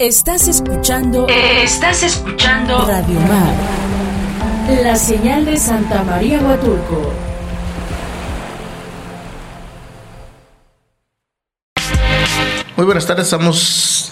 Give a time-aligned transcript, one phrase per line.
[0.00, 1.28] Estás escuchando.
[1.28, 2.84] Estás escuchando.
[2.84, 3.54] Radio Mar.
[4.82, 7.12] La señal de Santa María Huatulco.
[12.76, 14.10] Muy buenas tardes, estamos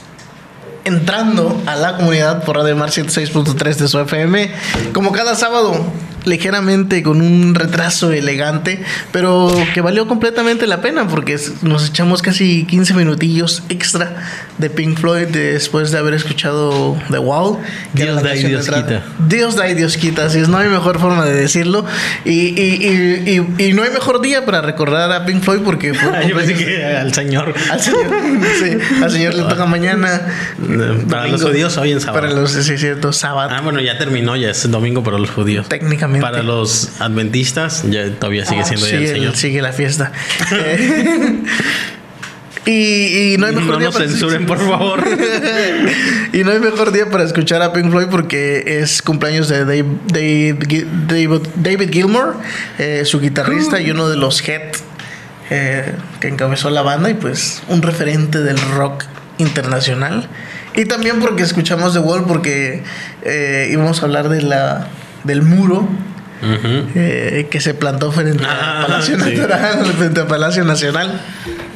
[0.84, 4.54] entrando a la comunidad por Radio Mar 106.3 de su FM.
[4.92, 5.74] Como cada sábado,
[6.24, 12.64] ligeramente con un retraso elegante, pero que valió completamente la pena porque nos echamos casi
[12.64, 14.16] 15 minutillos extra
[14.58, 17.58] de Pink Floyd después de haber escuchado The Wall.
[17.92, 19.02] Dios da y Dios quita.
[19.26, 21.84] Dios da y Dios quita, así es, no hay mejor forma de decirlo.
[22.24, 25.92] Y, y, y, y no hay mejor día para recordar a Pink Floyd porque...
[26.28, 27.54] Yo pensé que al Señor.
[27.70, 28.06] Al Señor,
[28.60, 30.20] sí, al Señor le toca mañana.
[31.08, 32.20] Para los judíos hoy en sábado.
[32.20, 33.50] Para los, sí, cierto, sábado.
[33.52, 35.68] Ah, bueno, ya terminó, ya es domingo para los judíos.
[35.68, 36.11] Técnicamente.
[36.20, 39.36] Para los adventistas, ya todavía sigue siendo día sigue, del Señor.
[39.36, 40.12] sigue la fiesta.
[42.66, 45.02] y, y no hay mejor No día nos censuren, por favor.
[46.32, 49.84] y no hay mejor día para escuchar a Pink Floyd porque es cumpleaños de Dave,
[50.06, 50.58] Dave,
[51.08, 52.36] David, David Gilmour,
[52.78, 54.62] eh, su guitarrista y uno de los head
[55.50, 59.04] eh, que encabezó la banda y pues un referente del rock
[59.38, 60.28] internacional.
[60.74, 62.82] Y también porque escuchamos The Wall porque
[63.24, 64.88] eh, íbamos a hablar de la,
[65.24, 65.88] del muro
[66.44, 69.20] eh, que se plantó frente Ah, a Palacio sí.
[69.20, 71.20] Nacional, frente a Palacio Nacional.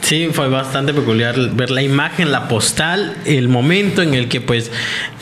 [0.03, 4.71] Sí, fue bastante peculiar ver la imagen, la postal, el momento en el que pues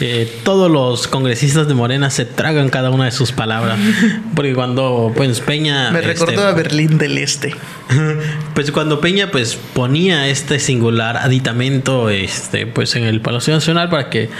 [0.00, 3.78] eh, todos los congresistas de Morena se tragan cada una de sus palabras.
[4.34, 5.90] Porque cuando pues Peña...
[5.90, 7.54] Me este, recordó a Berlín del Este.
[8.54, 14.10] Pues cuando Peña pues ponía este singular aditamento este pues en el Palacio Nacional para
[14.10, 14.30] que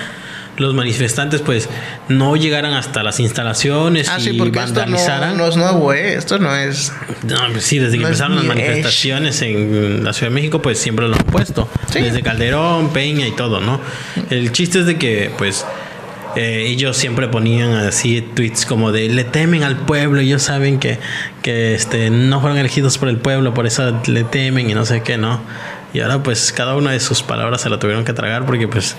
[0.57, 1.69] los manifestantes pues
[2.09, 5.37] no llegaran hasta las instalaciones Ah, y sí, porque esto no, vandalizaran.
[5.37, 6.15] no es nuevo, ¿eh?
[6.15, 6.93] Esto no es.
[7.23, 10.63] No, pues sí, desde que No empezaron las ni manifestaciones en la Ciudad de México,
[10.63, 11.69] pues siempre lo han puesto.
[11.93, 12.01] Sí.
[12.01, 13.81] Desde Calderón, Peña y todo, ¿no?
[14.31, 15.65] El chiste es de que, pues,
[16.37, 20.99] eh, ellos siempre ponían así tweets como de le temen al pueblo, ellos saben que,
[21.43, 25.03] que este, no fueron elegidos por el pueblo, por eso le temen y no sé
[25.03, 25.41] qué, ¿no?
[25.93, 28.97] Y ahora, pues, cada una de sus palabras se la tuvieron que tragar porque, pues,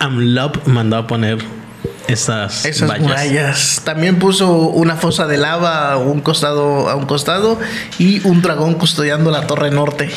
[0.00, 1.38] AMLOP mandó a poner
[2.08, 3.02] esas, Esas vallas.
[3.02, 3.82] murallas.
[3.84, 7.58] También puso una fosa de lava a un costado, a un costado
[7.98, 10.10] y un dragón custodiando la torre norte,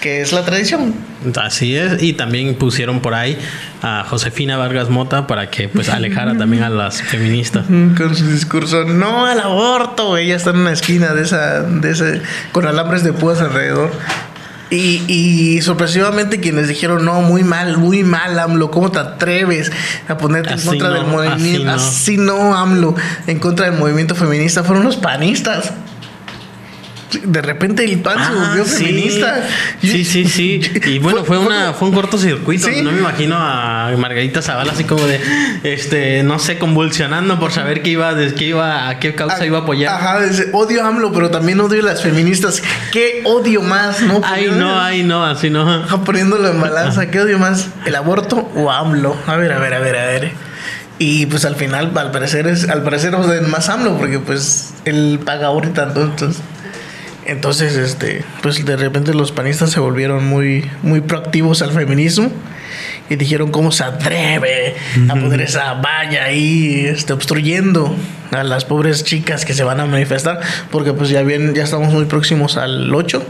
[0.00, 0.94] que es la tradición.
[1.36, 3.36] Así es, y también pusieron por ahí
[3.82, 7.66] a Josefina Vargas Mota para que pues alejara también a las feministas.
[7.66, 10.16] Con su discurso, no al aborto.
[10.16, 12.22] Ella está en una esquina de esa, de ese,
[12.52, 13.90] con alambres de púas alrededor.
[14.70, 19.72] Y, y sorpresivamente quienes dijeron, no, muy mal, muy mal, AMLO, ¿cómo te atreves
[20.06, 21.70] a ponerte Así en contra no, del movimiento?
[21.70, 22.36] así Así no.
[22.38, 22.56] no.
[22.56, 22.94] AMLO,
[23.26, 25.72] en contra del movimiento feminista, fueron los panistas.
[27.24, 28.84] De repente el PAN se volvió Ah, sí.
[28.84, 29.48] feminista.
[29.80, 30.60] Sí, sí, sí.
[30.86, 32.68] Y bueno, fue una fue un cortocircuito.
[32.68, 32.82] Sí.
[32.82, 35.20] No me imagino a Margarita Zavala así como de
[35.64, 39.58] este, no sé, convulsionando por saber qué iba, de qué iba, a qué causa iba
[39.58, 39.94] a apoyar.
[39.94, 40.18] Ajá,
[40.52, 42.62] odio a AMLO, pero también odio a las feministas.
[42.92, 44.00] ¿Qué odio más?
[44.02, 45.84] No, Ay, no, ay, no, así no.
[46.04, 47.10] Poniéndolo en balanza.
[47.10, 47.68] ¿Qué odio más?
[47.86, 49.16] ¿El aborto o AMLO?
[49.26, 50.32] A ver, a ver, a ver, a ver.
[50.98, 53.16] Y pues al final, al parecer, es, al parecer
[53.48, 56.42] más AMLO, porque pues él paga ahorita, entonces.
[57.30, 62.28] Entonces, este, pues de repente los panistas se volvieron muy, muy proactivos al feminismo
[63.08, 64.74] y dijeron cómo se atreve
[65.08, 67.94] a poner esa valla ahí, este, obstruyendo
[68.32, 70.40] a las pobres chicas que se van a manifestar,
[70.72, 73.22] porque pues ya bien, ya estamos muy próximos al 8.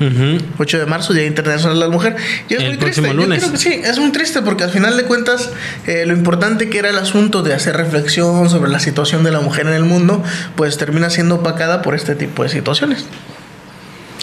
[0.00, 0.38] Ujú.
[0.58, 2.16] 8 de marzo, Día Internacional de la Mujer.
[2.48, 3.20] Y es El muy próximo triste.
[3.20, 3.38] Yo lunes.
[3.40, 5.50] creo que sí, es muy triste porque al final de cuentas
[5.86, 9.40] eh, lo importante que era el asunto de hacer reflexión sobre la situación de la
[9.40, 10.24] mujer en el mundo,
[10.56, 13.04] pues termina siendo opacada por este tipo de situaciones.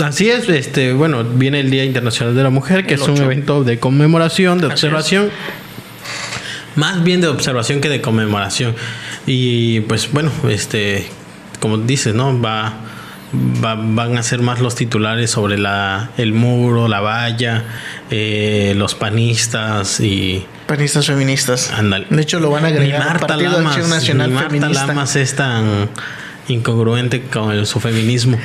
[0.01, 3.17] Así es, este, bueno, viene el Día Internacional de la Mujer, que El es un
[3.17, 5.29] evento de conmemoración, de Así observación.
[6.75, 8.75] Más bien de observación que de conmemoración.
[9.25, 11.07] Y pues bueno, este,
[11.59, 12.39] como dices, ¿no?
[12.39, 12.73] Va,
[13.63, 17.65] va- van a ser más los titulares sobre la, el muro, la valla,
[18.11, 21.71] eh, los panistas y Panistas feministas.
[22.11, 24.35] De hecho, lo van a ni agregar al Marta Partido de Lamas, Acción Nacional ni
[24.35, 24.85] Marta Feminista.
[24.87, 25.89] Lamas es tan
[26.47, 28.37] incongruente con el- su feminismo.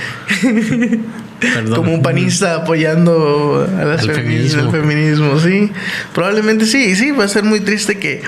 [1.55, 1.75] Perdón.
[1.75, 4.63] Como un panista apoyando a las Al feminismo.
[4.63, 5.73] al feminismo, sí.
[6.13, 8.23] Probablemente sí, sí, va a ser muy triste que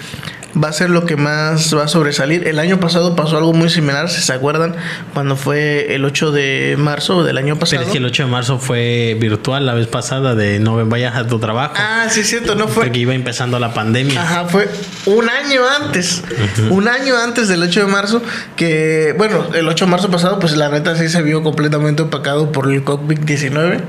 [0.63, 2.49] va a ser lo que más va a sobresalir.
[2.49, 4.75] El año pasado pasó algo muy similar, si se acuerdan,
[5.13, 7.81] cuando fue el 8 de marzo del año pasado.
[7.81, 11.17] Pero es que el 8 de marzo fue virtual la vez pasada de no vayas
[11.17, 11.75] a tu trabajo.
[11.77, 12.85] Ah, sí, cierto, no fue.
[12.85, 14.23] Porque iba empezando la pandemia.
[14.23, 14.69] Ajá, fue
[15.07, 16.23] un año antes.
[16.71, 18.23] Un año antes del 8 de marzo.
[18.57, 22.53] Que, bueno, el 8 de marzo pasado, pues la neta sí se vio completamente opacado
[22.53, 23.81] por el COVID-19.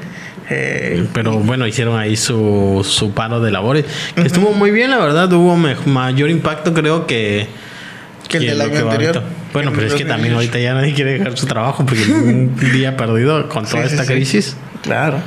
[0.49, 3.85] Eh, Pero bueno, hicieron ahí su, su paro de labores.
[4.15, 5.31] Que estuvo muy bien, la verdad.
[5.33, 7.47] Hubo mayor impacto, creo que.
[8.29, 9.17] Que el del año anterior.
[9.17, 9.33] ahorita.
[9.53, 10.35] Bueno, En pero es que también 2018.
[10.35, 13.95] ahorita ya nadie quiere dejar su trabajo porque un día perdido con toda Sí, sí,
[13.95, 14.13] esta sí.
[14.13, 14.57] crisis.
[14.83, 15.17] Claro.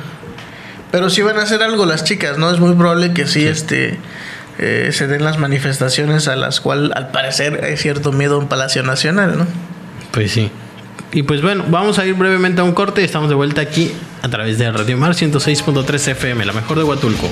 [0.91, 2.51] Pero sí van a hacer algo las chicas, ¿no?
[2.51, 3.97] Es muy probable que sí, este
[4.59, 8.83] eh, se den las manifestaciones a las cuales al parecer hay cierto miedo en Palacio
[8.83, 9.47] Nacional, ¿no?
[10.11, 10.51] Pues sí.
[11.13, 13.03] Y pues bueno, vamos a ir brevemente a un corte.
[13.03, 13.91] Estamos de vuelta aquí
[14.21, 17.29] a través de Radio Mar 106.3 FM, la mejor de Huatulco.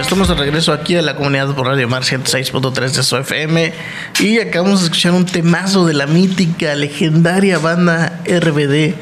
[0.00, 3.72] Estamos de regreso aquí a la comunidad por Radio Mar 106.3 de su FM
[4.18, 8.94] y acabamos de escuchar un temazo de la mítica, legendaria banda RBD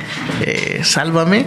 [0.42, 1.46] eh, Sálvame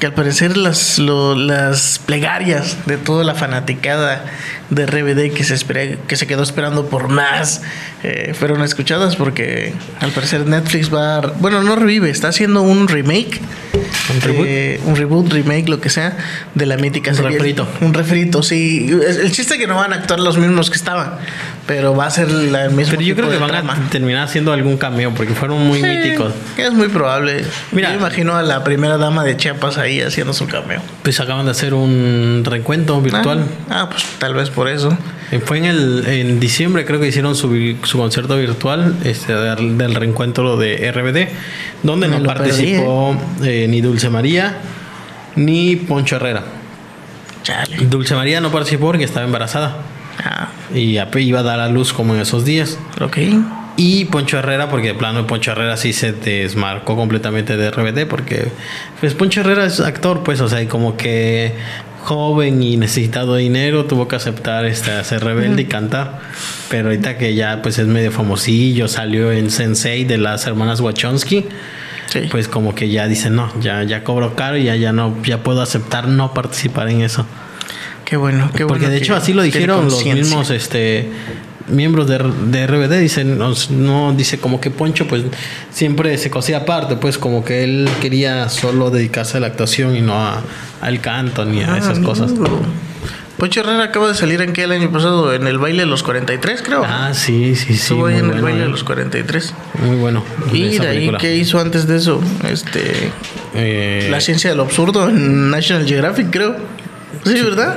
[0.00, 4.24] que al parecer las, lo- las plegarias de toda la fanaticada
[4.70, 7.62] de RBD que se, espera, que se quedó esperando por más
[8.02, 13.40] eh, fueron escuchadas porque al parecer Netflix va bueno no revive está haciendo un remake
[14.14, 14.46] ¿Un reboot?
[14.48, 16.16] eh, un reboot remake lo que sea
[16.54, 17.66] de la mítica Un serie refrito.
[17.80, 21.14] un refrito sí el chiste es que no van a actuar los mismos que estaban
[21.66, 23.72] pero va a ser la, el mismo Pero yo creo que van trama.
[23.74, 26.32] a terminar haciendo algún cameo porque fueron muy Sí, míticos.
[26.56, 27.90] es muy probable Mira.
[27.90, 31.50] Yo imagino a la primera dama de Chiapas ahí haciendo su cameo Pues acaban de
[31.50, 33.44] hacer un reencuentro virtual.
[33.68, 34.96] Ah, ah, pues tal vez por eso.
[35.32, 39.76] Eh, Fue en el en diciembre, creo que hicieron su, su concierto virtual este, del,
[39.76, 41.28] del reencuentro de RBD,
[41.82, 44.58] donde Me no participó eh, ni Dulce María
[45.34, 46.44] ni Poncho Herrera.
[47.42, 47.76] Chale.
[47.88, 49.76] Dulce María no participó porque estaba embarazada
[50.24, 52.78] Ah, y iba a dar a luz como en esos días.
[53.00, 53.18] ok.
[53.78, 58.48] Y Poncho Herrera, porque de plano Poncho Herrera sí se desmarcó completamente de RBD, porque
[59.00, 61.52] pues Poncho Herrera es actor, pues, o sea, y como que
[62.06, 66.20] joven y necesitado de dinero, tuvo que aceptar este, ser rebelde y cantar.
[66.70, 71.46] Pero ahorita que ya pues es medio famosillo, salió en Sensei de las hermanas Wachowski,
[72.08, 72.20] Sí.
[72.30, 75.42] pues como que ya dice, no, ya, ya cobro caro y ya, ya no, ya
[75.42, 77.26] puedo aceptar no participar en eso.
[78.04, 78.88] qué bueno, qué Porque bueno.
[78.90, 81.10] de que hecho así lo dijeron los mismos este
[81.68, 85.22] miembros de, de RBD dicen no, no, dice como que Poncho pues
[85.70, 90.00] siempre se cosía aparte pues como que él quería solo dedicarse a la actuación y
[90.00, 90.42] no a-
[90.80, 92.32] al canto ni a Ah, esas cosas
[93.38, 96.02] Poncho Herrera acaba de salir en qué el año pasado en el baile de los
[96.02, 96.82] 43, creo.
[96.86, 99.54] ah sí sí sí Estuvo muy ahí en el bueno, baile de los 43.
[99.86, 100.24] muy bueno
[100.54, 101.18] Y de ahí, película.
[101.18, 102.18] ¿qué hizo antes de eso?
[102.48, 103.10] Este.
[103.54, 106.56] Eh, La ciencia del absurdo en National Geographic, creo.
[107.26, 107.76] Sí, ¿verdad?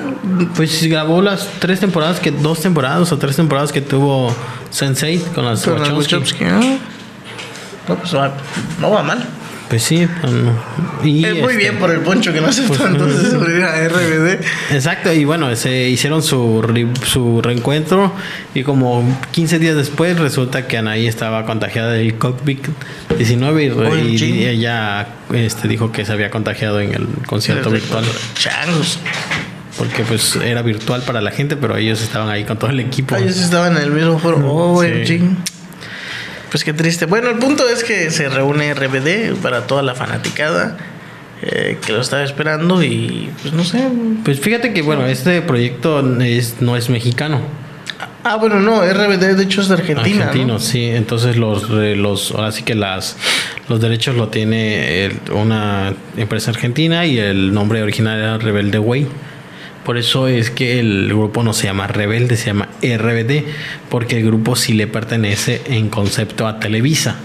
[0.56, 4.34] pues grabó las tres temporadas que dos temporadas o tres temporadas que tuvo
[4.70, 5.62] Sensei con las
[5.98, 6.44] Wachowski.
[7.88, 8.32] No, pues va-
[8.80, 9.26] no va mal.
[9.70, 12.90] Pues sí um, y Eh, muy este, bien por el poncho que no aceptó pues,
[12.90, 14.44] entonces subir a RBD.
[14.72, 16.62] Exacto, y bueno, se hicieron su,
[17.06, 18.12] su reencuentro
[18.54, 25.08] y como 15 días después resulta que Anaí estaba contagiada del COVID-19 y, y ella
[25.34, 28.04] este, dijo que se había contagiado en el concierto virtual
[28.36, 29.00] Changos.
[29.78, 33.16] porque pues era virtual para la gente, pero ellos estaban ahí con todo el equipo.
[33.16, 34.40] Ah, ellos estaban en el mismo foro.
[34.46, 35.22] Oh, Sí.
[36.52, 37.06] Pues qué triste.
[37.06, 40.78] Bueno, el punto es que se reúne RBD para toda la fanaticada
[41.42, 43.88] eh, que lo estaba esperando y pues no sé.
[44.26, 47.40] Pues fíjate que bueno, este proyecto es, no es mexicano.
[48.24, 50.26] Ah, bueno, no, RBD de hecho es de Argentina.
[50.26, 50.60] Argentino, ¿no?
[50.60, 50.86] sí.
[50.86, 53.18] Entonces los, eh, los ahora sí que las
[53.68, 59.08] los derechos lo tiene el- una empresa argentina y el nombre original era Rebelde Way.
[59.86, 63.44] Por eso es que el grupo no se llama Rebelde, se llama RBD,
[63.90, 67.18] porque el grupo sí le pertenece en concepto a Televisa.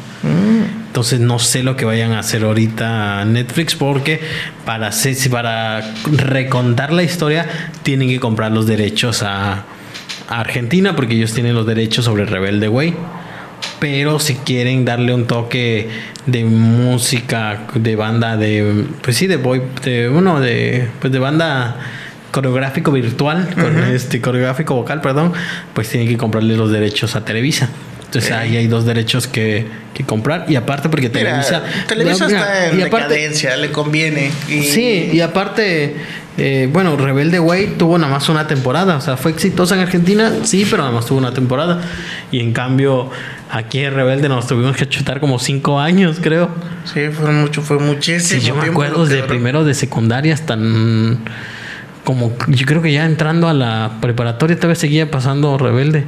[0.86, 4.20] Entonces no sé lo que vayan a hacer ahorita Netflix porque
[4.64, 7.46] para hacer, para recontar la historia
[7.82, 9.64] tienen que comprar los derechos a,
[10.28, 12.94] a Argentina porque ellos tienen los derechos sobre Rebelde Way.
[13.80, 15.88] Pero si quieren darle un toque
[16.26, 21.76] de música, de banda, de pues sí, de boy, de uno de pues de banda
[22.34, 25.32] coreográfico virtual, con este coreográfico vocal, perdón,
[25.72, 27.68] pues tienen que comprarle los derechos a Televisa.
[28.06, 32.38] Entonces ahí hay dos derechos que, que comprar y aparte porque Mira, Televisa Televisa Mira,
[32.40, 34.30] está en aparte- decadencia, le conviene.
[34.48, 35.96] Y, Sí, y aparte,
[36.38, 38.96] eh, bueno, Rebelde Way tuvo nada más una temporada.
[38.96, 41.80] O sea, fue exitosa en Argentina, sí, pero nada más tuvo una temporada.
[42.30, 43.10] Y en cambio,
[43.50, 46.50] aquí en Rebelde nos tuvimos que chutar como cinco años, creo.
[46.84, 48.40] Sí, fue mucho, fue muchísimo.
[48.40, 49.26] Sí, yo me acuerdo lo que de duró.
[49.28, 50.54] primero de secundaria hasta
[52.04, 56.06] como yo creo que ya entrando a la preparatoria todavía seguía pasando Rebelde.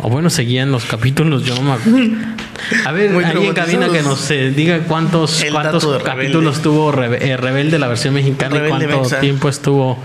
[0.00, 1.98] O bueno, seguían los capítulos, yo no me acuerdo.
[2.84, 6.62] A ver, Muy alguien en cabina que nos eh, diga cuántos, cuántos capítulos Rebelde.
[6.62, 9.20] tuvo Rebe- eh, Rebelde, la versión mexicana, Rebelde y cuánto Mexa.
[9.20, 9.98] tiempo estuvo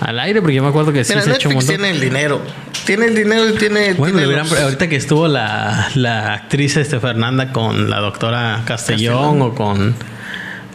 [0.00, 1.84] al aire, porque yo me acuerdo que sí Mira, se echó un Netflix montón.
[1.84, 2.40] tiene el dinero.
[2.86, 3.94] Tiene el dinero y tiene.
[3.94, 8.62] Bueno, tiene hubieran- los- ahorita que estuvo la, la actriz este Fernanda con la doctora
[8.64, 9.42] Castellón, Castellón.
[9.42, 9.94] o con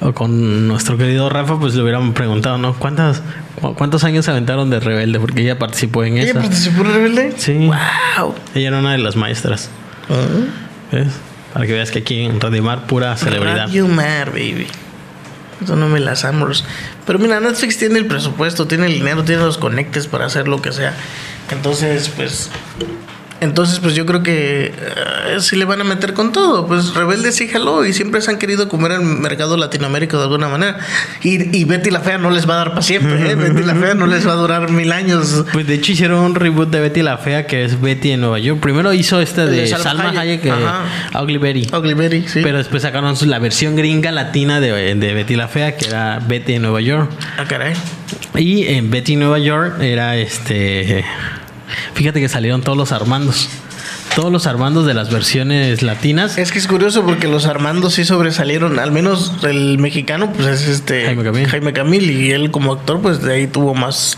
[0.04, 2.74] o con nuestro querido Rafa, pues le hubiéramos preguntado, ¿no?
[2.74, 5.20] ¿Cuántas, cu- ¿Cuántos años se aventaron de Rebelde?
[5.20, 6.40] Porque ella participó en ¿Ella esa.
[6.42, 7.34] participó en Rebelde?
[7.38, 7.54] Sí.
[7.54, 8.36] ¡Wow!
[8.56, 9.70] Ella era una de las maestras.
[10.92, 11.08] ¿Ves?
[11.54, 13.68] Para que veas que aquí en Radimar pura celebridad.
[13.68, 14.68] Radio Mar, baby.
[15.64, 16.66] Eso no me las amos.
[17.06, 20.62] Pero mira, Netflix tiene el presupuesto, tiene el dinero, tiene los conectes para hacer lo
[20.62, 20.94] que sea.
[21.52, 22.50] Entonces, pues.
[23.42, 26.68] Entonces, pues yo creo que eh, sí le van a meter con todo.
[26.68, 30.48] Pues Rebelde sí jaló y siempre se han querido comer el mercado latinoamérico de alguna
[30.48, 30.78] manera.
[31.24, 33.32] Y, y Betty la Fea no les va a dar para siempre.
[33.32, 33.36] ¿eh?
[33.42, 35.44] Betty la Fea no les va a durar mil años.
[35.52, 38.38] Pues de hecho hicieron un reboot de Betty la Fea que es Betty en Nueva
[38.38, 38.60] York.
[38.62, 40.20] Primero hizo El de de Salma Hayek.
[40.20, 41.22] Hayek, eh, Ajá.
[41.24, 41.68] Ugly Betty.
[41.76, 42.42] Ugly Betty, sí.
[42.44, 46.54] Pero después sacaron la versión gringa latina de, de Betty la Fea, que era Betty
[46.54, 47.10] en Nueva York.
[47.40, 47.74] Ah, caray.
[48.36, 51.04] Y en Betty Nueva York era este.
[51.94, 53.50] Fíjate que salieron todos los Armandos.
[54.16, 56.38] Todos los Armandos de las versiones latinas.
[56.38, 60.68] Es que es curioso porque los Armandos sí sobresalieron, al menos el mexicano, pues es
[60.68, 61.48] este Jaime Camil.
[61.48, 64.18] Jaime Camil, y él como actor, pues de ahí tuvo más,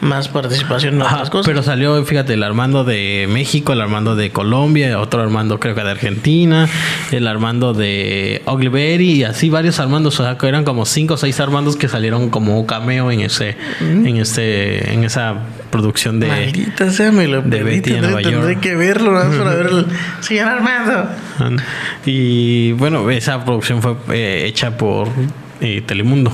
[0.00, 1.46] más participación en Ajá, otras cosas.
[1.46, 5.82] pero salió, fíjate, el Armando de México, el Armando de Colombia, otro Armando creo que
[5.82, 6.68] de Argentina,
[7.10, 11.16] el Armando de Betty y así varios Armandos, o sea, que eran como cinco o
[11.16, 15.34] seis Armandos que salieron como un cameo en ese, en este, en esa
[15.70, 18.60] producción de Maldita sea, me lo de Betty en Nueva tendré York.
[18.60, 19.86] que verlo, más para ver el
[20.20, 21.08] señor Armando.
[22.06, 25.08] y bueno, esa producción fue eh, hecha por
[25.60, 26.32] eh, Telemundo.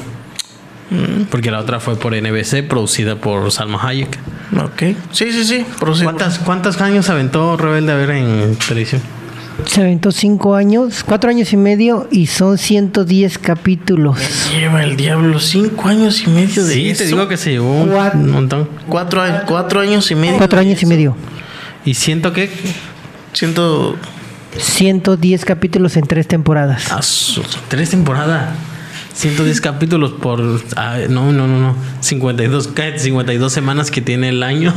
[0.91, 1.25] Mm.
[1.31, 4.19] Porque la otra fue por NBC, producida por Salma Hayek.
[4.62, 4.83] Ok.
[5.12, 5.64] Sí, sí, sí.
[6.03, 9.00] ¿Cuántas, ¿Cuántos años aventó Rebelde a ver en televisión?
[9.67, 14.19] Se aventó cinco años, cuatro años y medio y son 110 capítulos.
[14.53, 16.99] Lleva el diablo cinco años y medio de Sí, eso.
[17.05, 18.19] te digo que se llevó un Cuatro.
[18.19, 18.69] montón.
[18.88, 20.37] Cuatro, años- cuatro años y medio.
[20.38, 21.17] Cuatro años y medio.
[21.85, 22.50] Y siento que.
[23.33, 23.97] Siento...
[24.59, 26.85] 110 capítulos en tres temporadas.
[27.05, 28.50] su- tres temporadas.
[29.14, 30.40] 110 capítulos por.
[30.40, 31.76] no, no, no, no.
[32.00, 34.75] 52, ca- 52 semanas que tiene el año.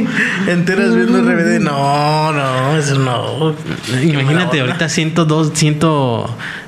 [0.48, 1.58] Enteras viendo RBD.
[1.60, 3.54] No, no, eso no.
[4.02, 5.78] Imagínate ahorita 102, 100.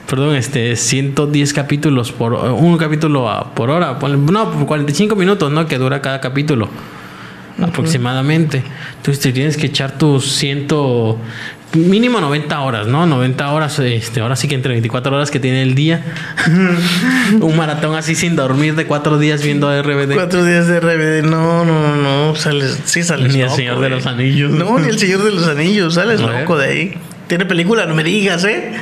[0.09, 2.33] Perdón, este, 110 capítulos por.
[2.35, 3.99] Un capítulo por hora.
[4.01, 5.67] No, por 45 minutos, ¿no?
[5.67, 6.69] Que dura cada capítulo.
[7.63, 8.65] Aproximadamente.
[8.97, 10.67] Entonces te tienes que echar tus 100.
[11.75, 13.07] Mínimo 90 horas, ¿no?
[13.07, 16.05] 90 horas, este, ahora sí que entre 24 horas que tiene el día.
[17.41, 20.15] Un maratón así sin dormir de cuatro días viendo RBD.
[20.15, 21.25] Cuatro días de RBD.
[21.25, 22.37] No, no, no.
[22.37, 24.51] Sales, sí sales Ni el Señor de los Anillos.
[24.51, 25.95] No, ni el Señor de los Anillos.
[25.95, 26.95] Sales loco de ahí.
[27.27, 28.73] Tiene película, no me digas, ¿eh?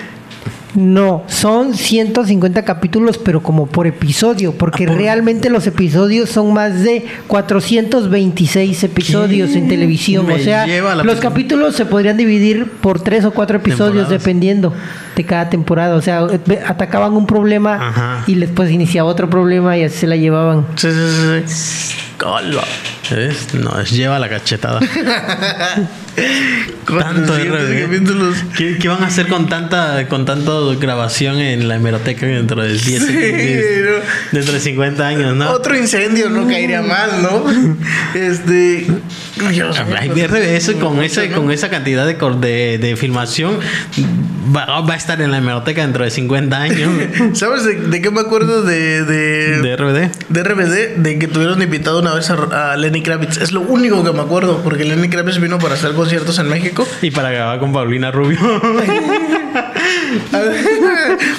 [0.75, 7.07] No, son 150 capítulos, pero como por episodio, porque realmente los episodios son más de
[7.27, 10.27] 426 episodios en televisión.
[10.27, 10.67] Me o sea,
[11.03, 14.11] los capítulos se podrían dividir por tres o cuatro episodios Temporadas.
[14.25, 14.73] dependiendo
[15.17, 15.97] de cada temporada.
[15.97, 16.27] O sea,
[16.67, 18.25] atacaban un problema Ajá.
[18.27, 20.67] y después iniciaba otro problema y así se la llevaban.
[20.77, 21.97] Sí, sí, sí.
[23.55, 24.81] No, es lleva la cachetada.
[26.17, 27.81] Tanto 400 RBD.
[27.83, 28.37] capítulos.
[28.57, 32.71] ¿Qué, qué van a hacer con tanta con tanto grabación en la hemeroteca dentro de
[32.73, 33.93] 10 Sí, no.
[34.33, 35.51] dentro de 50 años, no?
[35.51, 37.45] Otro incendio no caería mal, ¿no?
[38.15, 38.87] Este.
[39.39, 43.59] RBS con esa con esa cantidad de, de, de filmación
[44.55, 46.91] va, va a estar en la hemeroteca dentro de 50 años
[47.39, 50.11] ¿Sabes de, de qué me acuerdo de, de, de RBD.
[50.29, 50.97] de RBD?
[50.97, 53.39] De que tuvieron invitado una vez a, a Lenny Kravitz.
[53.39, 56.87] Es lo único que me acuerdo, porque Lenny Kravitz vino para hacer conciertos en México.
[57.03, 58.39] Y para grabar con Paulina Rubio.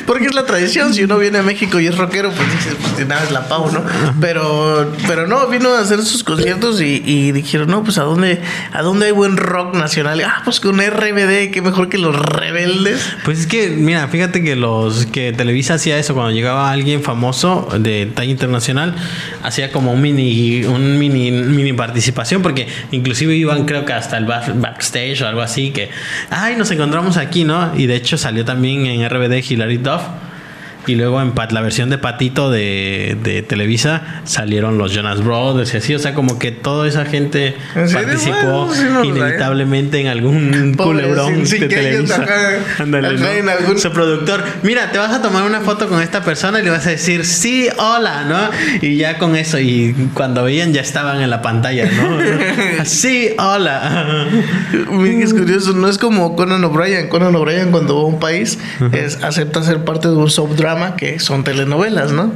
[0.06, 3.08] Porque es la tradición, si uno viene a México y es rockero, pues dices, pues
[3.08, 3.84] nada es la pau, ¿no?
[4.20, 8.42] Pero, pero no, vino a hacer sus conciertos y, y dijeron, no, pues a dónde,
[8.74, 10.22] a dónde hay buen rock nacional.
[10.26, 13.02] Ah, pues con RBD, qué mejor que los rebeldes.
[13.26, 17.68] Pues es que, mira, fíjate que los que Televisa hacía eso cuando llegaba alguien famoso
[17.80, 18.96] de talla internacional,
[19.44, 24.26] hacía como un mini, un mini, mini participación, porque inclusive iban, creo que hasta el
[24.26, 25.90] back- backstage o algo así, que,
[26.30, 27.74] ay, nos encontramos aquí, ¿no?
[27.76, 30.02] Y de hecho salió también en RBD Hilary Duff.
[30.88, 35.74] Y luego en Pat- la versión de Patito de, de Televisa salieron los Jonas Brothers
[35.74, 35.94] y así.
[35.96, 41.02] O sea, como que toda esa gente participó Bueno, sí no inevitablemente en algún Pobre,
[41.04, 42.26] culebrón sin- de Televisa.
[42.80, 43.28] Ándale, ¿no?
[43.28, 46.64] en algún- Su productor, mira, te vas a tomar una foto con esta persona y
[46.64, 48.50] le vas a decir, sí, hola, ¿no?
[48.82, 52.86] Y ya con eso, y cuando veían ya estaban en la pantalla, ¿no?
[52.86, 54.26] sí, hola.
[54.72, 57.08] Que es curioso, no es como Conan O'Brien.
[57.10, 58.58] Conan O'Brien cuando va a un país
[58.94, 60.30] es, acepta ser parte de un
[60.98, 62.32] que son telenovelas, ¿no?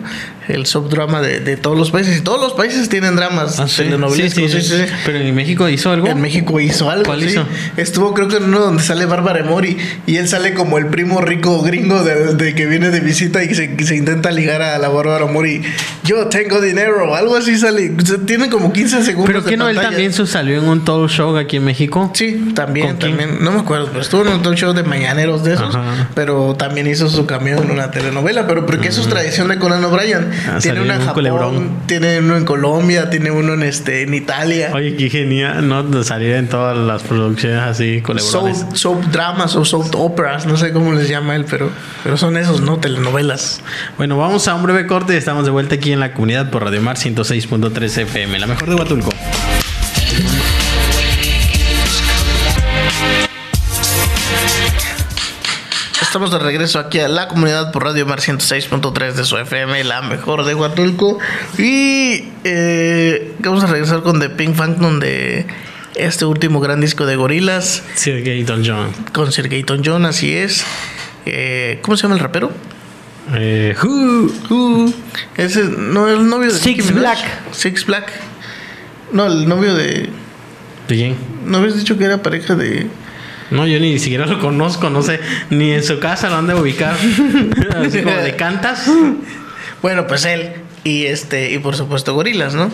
[0.48, 2.18] El subdrama de, de todos los países.
[2.18, 3.78] Y todos los países tienen dramas Ah, sí.
[3.84, 4.52] telenovelescos.
[4.52, 4.84] Sí, sí, sí.
[5.06, 6.08] Pero en México hizo algo.
[6.08, 7.06] En México hizo algo.
[7.06, 7.46] ¿Cuál hizo?
[7.78, 11.22] Estuvo creo que en uno donde sale Bárbara Mori y él sale como el primo
[11.22, 14.90] rico gringo de, de que viene de visita y se, se intenta ligar a la
[14.90, 15.62] Bárbara Mori.
[16.04, 17.92] Yo tengo dinero, algo así sale.
[18.02, 19.28] O sea, Tiene como 15 segundos.
[19.28, 22.12] Pero de que no, él también se salió en un talk show aquí en México.
[22.14, 23.38] Sí, también, también.
[23.44, 25.76] No me acuerdo, pero estuvo en un talk show de mañaneros de esos.
[25.76, 26.10] Ajá.
[26.14, 28.46] Pero también hizo su cameo en una telenovela.
[28.48, 30.30] Pero porque eso es tradición de Conan O'Brien.
[30.48, 31.70] Ah, tiene uno en un Japón, culebrón.
[31.88, 34.70] tiene uno en Colombia, tiene uno en este en Italia.
[34.74, 36.04] Oye, qué genial, ¿no?
[36.04, 38.60] Salir en todas las producciones así, culebrones.
[38.60, 41.72] Soap, soap dramas o soap operas, no sé cómo les llama él, pero,
[42.04, 42.78] pero son esos, ¿no?
[42.78, 43.62] Telenovelas.
[43.98, 46.64] Bueno, vamos a un breve corte y estamos de vuelta aquí en la comunidad por
[46.64, 49.12] Radio Mar 106.3 FM, la mejor de Huatulco.
[56.16, 60.02] Estamos de regreso aquí a la comunidad por Radio Mar 106.3 de su FM, la
[60.02, 61.20] mejor de Huatulco.
[61.58, 65.46] Y eh, vamos a regresar con The Pink Phantom de
[65.96, 68.94] este último gran disco de Gorilas Sir Gaton John.
[69.12, 70.64] con Sir Gaton John, así es.
[71.26, 72.50] Eh, ¿Cómo se llama el rapero?
[73.34, 74.32] Eh, who?
[74.50, 74.94] Uh,
[75.36, 76.94] ese no el novio de Six Nicki.
[76.94, 77.20] Black.
[77.52, 78.10] Six Black.
[79.12, 80.10] No, el novio de.
[80.88, 81.18] ¿De quién?
[81.46, 82.88] ¿No habías dicho que era pareja de.?
[83.52, 86.56] No, yo ni siquiera lo conozco, no sé, ni en su casa lo han de
[86.56, 86.96] ubicar.
[87.76, 88.90] Así como de cantas.
[89.82, 92.72] Bueno, pues él y este y por supuesto Gorilas, ¿no?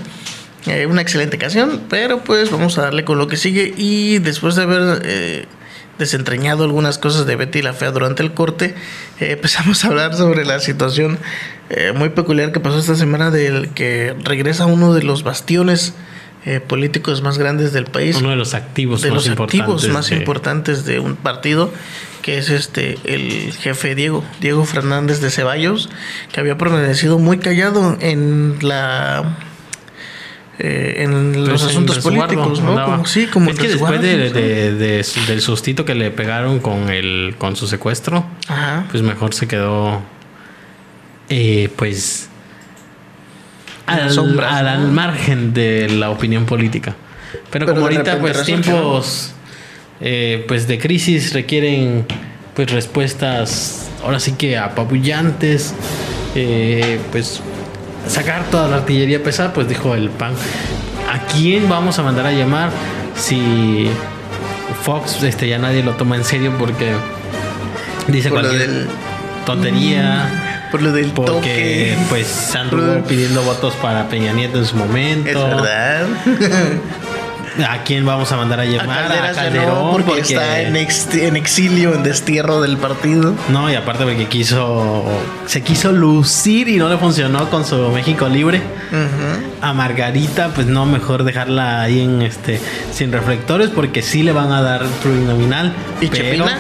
[0.68, 4.56] Eh, una excelente canción, pero pues vamos a darle con lo que sigue y después
[4.56, 5.46] de haber eh,
[5.98, 8.76] desentrañado algunas cosas de Betty la Fea durante el corte,
[9.20, 11.18] eh, empezamos a hablar sobre la situación
[11.70, 15.94] eh, muy peculiar que pasó esta semana del que regresa uno de los bastiones
[16.46, 19.60] eh, políticos más grandes del país Uno de los activos de más los importantes.
[19.62, 21.72] activos más de- importantes de un partido
[22.24, 25.90] que es este el jefe Diego Diego Fernández de Ceballos
[26.32, 29.38] que había permanecido muy callado en la
[30.60, 35.42] eh, en Pues los asuntos políticos no como sí como es que después de, del
[35.42, 38.86] sustito que le pegaron con el con su secuestro Ajá.
[38.92, 40.02] pues mejor se quedó
[41.30, 42.30] eh, pues
[44.00, 46.96] al, sombras, al- margen de la opinión política.
[47.52, 49.34] Pero, Pero como ahorita pues tiempos
[50.02, 52.06] eh, pues de crisis requieren
[52.56, 55.74] pues respuestas ahora sí que apabullantes
[56.36, 57.42] eh, pues
[58.08, 60.34] sacar toda la artillería pesada pues dijo el PAN.
[61.12, 62.70] ¿a quién vamos a mandar a llamar
[63.16, 63.88] si
[64.84, 66.94] Fox este ya nadie lo toma en serio porque
[68.08, 68.88] dice Por cualquier del-
[69.46, 74.76] tontería por lo del porque toque pues anduvo pidiendo votos para Peña Nieto en su
[74.78, 76.06] momento es verdad
[77.70, 79.08] ¿A quién vamos a mandar a a llamar?
[79.10, 83.34] Calderas a Calderón, no, porque, porque, está en, ex- en exilio en destierro del partido
[83.50, 85.04] No, y aparte porque quiso.
[85.48, 88.62] Se quiso lucir y no le funcionó con su México libre.
[89.62, 92.62] A Margarita, pues no, mejor dejarla ahí en este.
[92.94, 95.74] sin reflectores, porque sí le van a dar plurinominal.
[96.00, 96.58] y pero- Chepina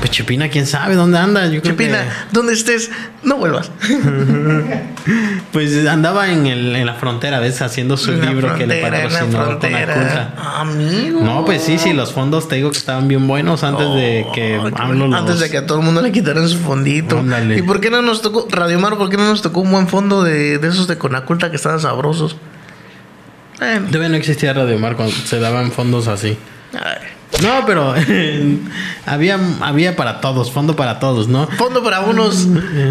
[0.00, 1.46] Pues Chepina, quién sabe dónde anda.
[1.48, 2.90] Yo Chepina que- donde estés
[3.22, 3.70] no vuelvas
[5.52, 7.60] pues andaba en, el, en la frontera, ¿ves?
[7.62, 10.34] Haciendo su la libro que le patrocinó con frontera.
[10.60, 11.20] Amigo.
[11.22, 14.58] No, pues sí, sí, los fondos te digo que estaban bien buenos antes de que
[14.58, 14.76] bueno.
[15.16, 17.18] Antes los- de que a todo el mundo le quitaran su fondito.
[17.18, 17.58] Ándale.
[17.58, 19.88] ¿Y por qué no nos tocó, Radio Mar, por qué no nos tocó un buen
[19.88, 22.36] fondo de, de esos de Conaculta que estaban sabrosos?
[23.58, 26.36] Bueno, Todavía no existía Radio Mar cuando se daban fondos así.
[26.74, 27.08] ay,
[27.42, 27.94] No, pero
[29.06, 31.46] había, había para todos, fondo para todos, ¿no?
[31.46, 32.46] fondo para unos,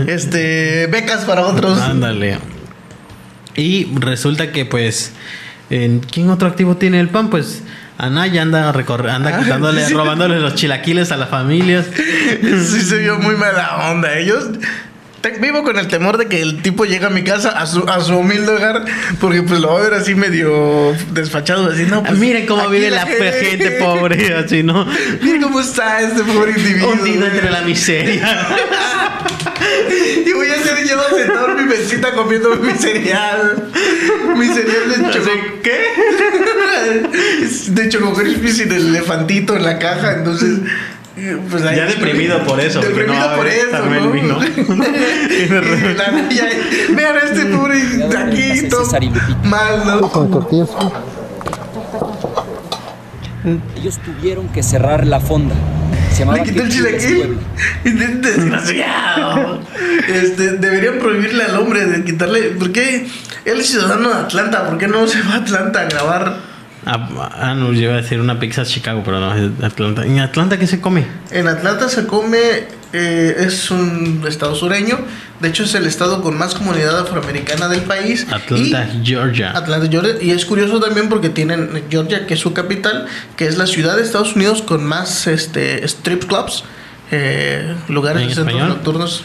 [0.08, 1.80] este, becas para otros.
[1.80, 2.40] Ándale.
[3.56, 5.14] Y resulta que pues,
[5.70, 7.30] ¿en ¿quién otro activo tiene el PAN?
[7.30, 7.64] Pues
[7.98, 11.86] Anaya anda anda Ah, quitándole, robándole los chilaquiles a las familias.
[12.42, 14.18] Sí se vio muy mala onda.
[14.18, 14.50] Ellos
[15.32, 17.88] te- vivo con el temor de que el tipo llegue a mi casa a su,
[17.90, 18.86] a su humilde hogar
[19.20, 22.92] porque pues lo va a ver así medio desfachado así no pues, Miren cómo vive
[22.92, 24.86] la gente pobre, así, ¿no?
[25.22, 26.92] Miren cómo está este pobre individuo.
[26.92, 28.48] Hundido entre la miseria.
[30.26, 33.70] Y voy a hacer yo sentado en mi mesita comiendo mi cereal.
[34.36, 35.32] Mi cereal de choco.
[35.64, 35.86] ¿Qué?
[37.72, 40.14] De choco crispy sin el elefantito en la caja.
[40.14, 40.60] Entonces.
[41.50, 43.70] Pues ahí Ya deprimido por eso, Deprimido no, por eso.
[43.72, 44.12] también ¿no?
[44.12, 44.38] vino.
[46.96, 48.86] Vean este pobre de aquí todo
[49.44, 50.12] mal, ¿no?
[53.78, 55.56] Ellos tuvieron que cerrar la fonda.
[56.12, 57.38] Se llamaba Le quitó el chilaquil.
[58.22, 59.60] Desgraciado.
[60.08, 62.42] Este, deberían prohibirle al hombre de quitarle.
[62.52, 63.08] ¿Por qué
[63.46, 64.68] él es ciudadano de Atlanta?
[64.68, 66.55] ¿Por qué no se va a Atlanta a grabar
[66.86, 70.06] Ah, ah, no, yo iba a decir una pizza Chicago, pero no, es Atlanta.
[70.06, 71.06] ¿En Atlanta qué se come?
[71.32, 72.38] En Atlanta se come,
[72.94, 75.00] eh, es un estado sureño,
[75.40, 78.28] de hecho es el estado con más comunidad afroamericana del país.
[78.32, 79.52] Atlanta, Y- Georgia.
[79.58, 80.16] Atlanta, Georgia.
[80.22, 83.96] Y es curioso también porque tienen Georgia, que es su capital, que es la ciudad
[83.98, 86.64] de Estados Unidos con más este, strip clubs,
[87.12, 89.24] eh, lugares ¿En de centros nocturnos.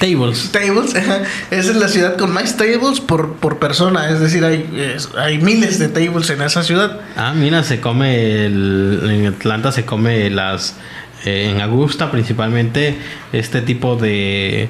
[0.00, 0.50] Tables.
[0.52, 1.22] Tables, ajá.
[1.50, 5.38] esa es la ciudad con más tables por, por persona, es decir, hay, es- hay
[5.38, 7.00] miles de tables en esa ciudad.
[7.16, 10.76] Ah, mira, se come el- en Atlanta se come las
[11.24, 12.96] eh, en Augusta principalmente
[13.32, 14.68] este tipo de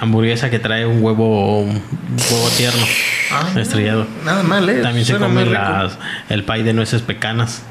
[0.00, 1.80] hamburguesa que trae un huevo un
[2.30, 2.84] huevo tierno
[3.30, 4.06] Ah, estrellado.
[4.24, 4.80] Nada mal, ¿eh?
[4.82, 5.96] También se come las
[6.28, 7.62] el pay de nueces pecanas.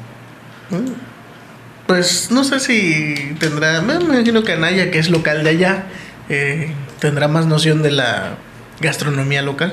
[1.86, 5.84] Pues no sé si tendrá, me me imagino que Anaya, que es local de allá,
[6.30, 8.36] eh, tendrá más noción de la
[8.80, 9.72] gastronomía local.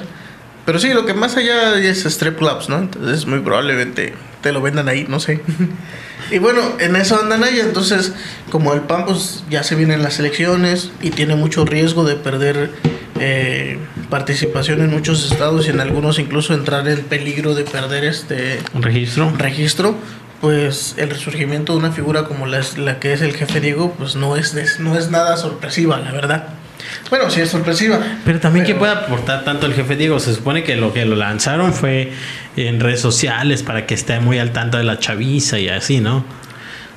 [0.65, 2.77] Pero sí, lo que más allá es strip clubs, ¿no?
[2.77, 5.41] Entonces muy probablemente te lo vendan ahí, no sé.
[6.31, 8.13] y bueno, en eso anda Anaya, entonces
[8.51, 12.69] como el PAN pues ya se vienen las elecciones y tiene mucho riesgo de perder
[13.19, 13.79] eh,
[14.10, 19.31] participación en muchos estados y en algunos incluso entrar en peligro de perder este registro.
[19.38, 19.95] registro,
[20.41, 24.15] pues el resurgimiento de una figura como la, la que es el jefe Diego, pues
[24.15, 26.47] no es, des- no es nada sorpresiva, la verdad.
[27.10, 28.00] Bueno, sí es sorpresiva.
[28.26, 31.06] Pero también que pero- puede aportar tanto el jefe Diego, se supone que lo que
[31.06, 32.12] lo lanzaron fue
[32.56, 36.24] en redes sociales para que esté muy al tanto de la chaviza y así, ¿no?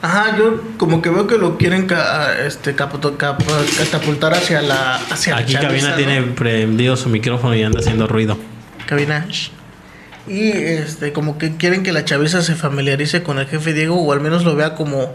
[0.03, 3.43] Ajá, yo como que veo que lo quieren ca- este, caputo- cap-
[3.79, 5.97] catapultar hacia la hacia la Aquí chaviza, Cabina ¿no?
[5.97, 8.37] tiene prendido su micrófono y anda haciendo ruido.
[8.87, 9.27] Cabina.
[10.27, 14.13] Y este, como que quieren que la chaviza se familiarice con el jefe Diego o
[14.13, 15.15] al menos lo vea como,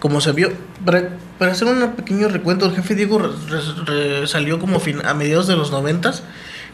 [0.00, 0.52] como se vio.
[0.84, 5.04] Para, para hacer un pequeño recuento, el jefe Diego re- re- re- salió como fin-
[5.04, 6.24] a mediados de los noventas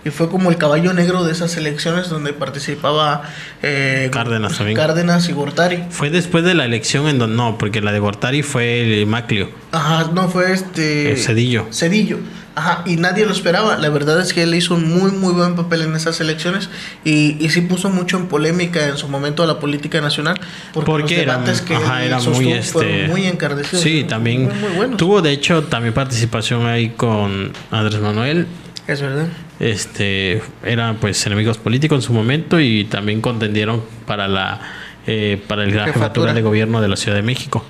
[0.05, 3.23] y fue como el caballo negro de esas elecciones donde participaba
[3.63, 4.77] eh, Cárdenas también.
[4.77, 5.85] Cárdenas y Gortari.
[5.91, 9.51] Fue después de la elección en donde no, porque la de Gortari fue el Maclio.
[9.73, 11.11] Ajá, no fue este.
[11.11, 11.67] El Cedillo.
[11.73, 12.19] Cedillo.
[12.59, 13.77] Ajá, y nadie lo esperaba.
[13.77, 16.71] La verdad es que él hizo un muy, muy buen papel en esas elecciones
[17.05, 20.41] y, y sí puso mucho en polémica en su momento a la política nacional.
[20.73, 23.83] Porque, Porque los debates que ajá, él era muy este muy encarnecidos.
[23.83, 24.97] Sí, también Muy, muy buenos.
[24.97, 28.47] tuvo de hecho también participación ahí con Andrés Manuel.
[28.89, 29.27] Es verdad.
[29.61, 34.61] Este eran pues enemigos políticos en su momento y también contendieron para la
[35.07, 35.93] eh, para el- la Jefatura.
[36.05, 37.65] jefatura de gobierno de la Ciudad de México.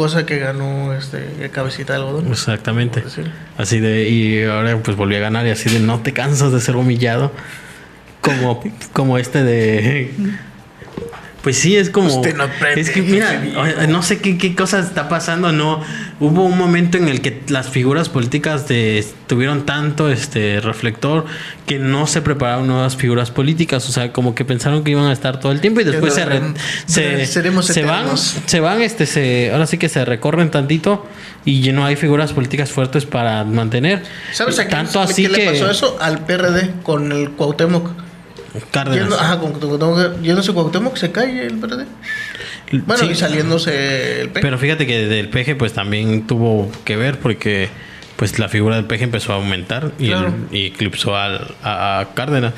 [0.00, 2.28] Cosa que ganó este el cabecita de algodón.
[2.28, 3.04] Exactamente.
[3.58, 6.60] Así de, y ahora pues volvió a ganar y así de no te cansas de
[6.62, 7.30] ser humillado.
[8.22, 10.10] Como, como este de.
[11.42, 12.14] Pues sí, es como.
[12.14, 13.40] Usted no aprende, es que mira,
[13.88, 15.82] no sé qué, qué cosa está pasando, no.
[16.20, 21.24] Hubo un momento en el que las figuras políticas de, tuvieron tanto este reflector
[21.66, 23.88] que no se prepararon nuevas figuras políticas.
[23.88, 26.26] O sea, como que pensaron que iban a estar todo el tiempo y después se,
[26.26, 26.42] re-
[26.84, 31.06] se, seremos se van, se van, este, se, ahora sí que se recorren tantito
[31.46, 34.02] y ya no hay figuras políticas fuertes para mantener.
[34.32, 35.96] ¿Sabes a quién, Tanto así qué que le pasó eso?
[36.02, 37.90] Al PRD con el Cuauhtémoc.
[38.70, 39.00] Cárdenas.
[39.00, 41.86] Yendo, ajá, con Cuauhtémoc, yéndose Cuauhtémoc se cae el PRD.
[42.72, 44.40] Bueno, Sí, y saliéndose el P.
[44.40, 47.68] Pero fíjate que del peje pues también tuvo que ver porque
[48.16, 50.34] pues la figura del peje empezó a aumentar y, Claro.
[50.50, 52.54] el- y eclipsó al- a, a Cárdenas.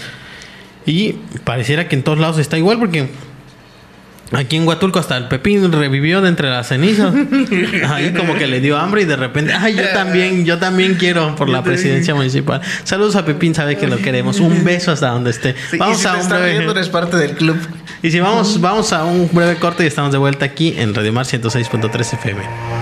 [0.87, 1.13] Y
[1.45, 3.09] pareciera que en todos lados está igual porque
[4.33, 7.15] aquí en Huatulco hasta el Pepín revivió de entre las cenizas.
[7.89, 11.35] Ahí como que le dio hambre y de repente, ay, yo también, yo también quiero
[11.37, 12.61] por la presidencia municipal.
[12.85, 14.41] Saludos a Pepín, sabe que lo queremos.
[14.41, 15.55] Un beso hasta donde esté.
[15.71, 17.57] Sí, y vamos si a un breve- viendo, eres parte del club.
[18.03, 21.13] y si vamos, vamos a un breve corte y estamos de vuelta aquí en Radio
[21.13, 22.82] Mar 106.3 FM.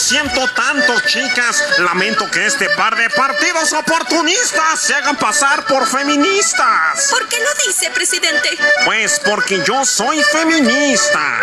[0.00, 1.62] Siento tanto, chicas.
[1.78, 7.08] Lamento que este par de partidos oportunistas se hagan pasar por feministas.
[7.10, 8.58] ¿Por qué lo dice, presidente?
[8.84, 11.42] Pues porque yo soy feminista.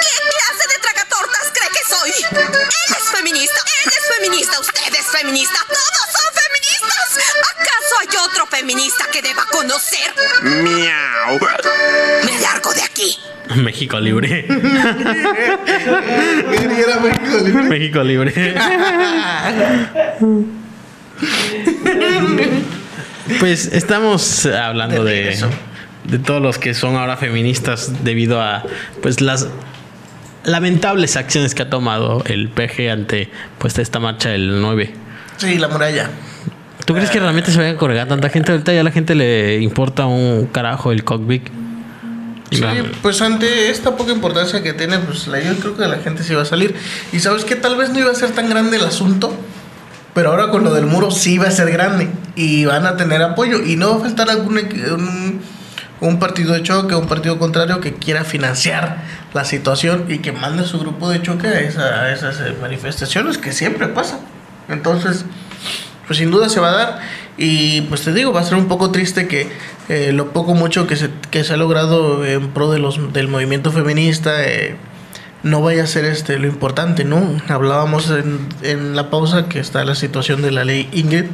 [0.00, 2.12] ¿Qué clase de tragatortas cree que soy?
[2.30, 7.18] Él es feminista, él es feminista, usted es feminista, todos son feministas.
[7.52, 10.14] ¿Acaso hay otro feminista que deba conocer?
[10.42, 11.38] Miau.
[12.24, 13.27] Me largo de aquí.
[13.56, 14.46] México libre.
[14.48, 14.56] Era
[17.00, 17.62] México Libre.
[17.64, 18.32] México libre.
[23.40, 25.36] pues estamos hablando De
[26.04, 28.62] de, todos los que son ahora feministas debido a
[29.02, 29.48] pues las
[30.44, 34.92] lamentables acciones que ha tomado el PG ante pues esta marcha del 9.
[35.36, 36.10] Sí, la muralla.
[36.86, 38.52] ¿Tú crees que realmente se vaya a colgar tanta gente?
[38.52, 41.50] Ahorita ya a la gente le importa un carajo el cockpit.
[42.56, 42.62] Sí,
[43.02, 46.34] pues ante esta poca importancia que tiene, pues la, yo creo que la gente sí
[46.34, 46.74] va a salir.
[47.12, 49.34] Y sabes que tal vez no iba a ser tan grande el asunto,
[50.14, 53.20] pero ahora con lo del muro sí va a ser grande y van a tener
[53.22, 53.62] apoyo.
[53.64, 54.58] Y no va a faltar algún
[56.00, 58.98] un partido de choque, un partido contrario que quiera financiar
[59.34, 63.36] la situación y que mande su grupo de choque a, esa- a esas eh, manifestaciones
[63.36, 64.20] que siempre pasa.
[64.68, 65.24] Entonces,
[66.06, 67.00] pues sin duda se va a dar.
[67.38, 69.48] Y pues te digo, va a ser un poco triste que
[69.88, 73.28] eh, lo poco mucho que se, que se ha logrado en pro de los, del
[73.28, 74.76] movimiento feminista eh,
[75.44, 77.40] no vaya a ser este lo importante, ¿no?
[77.48, 81.26] Hablábamos en, en la pausa que está la situación de la ley Ingrid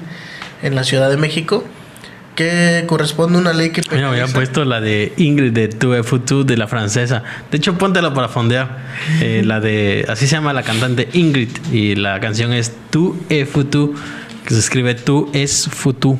[0.62, 1.64] en la Ciudad de México,
[2.34, 6.44] que corresponde a una ley que Mira, había puesto la de Ingrid de Tu Futu
[6.44, 7.22] de la francesa.
[7.50, 8.78] De hecho, póntela para fondear.
[9.20, 10.04] Eh, la de.
[10.08, 11.50] Así se llama la cantante Ingrid.
[11.72, 13.16] Y la canción es Tu
[13.50, 13.94] Futu.
[14.44, 16.18] Que se escribe Tu es Futu.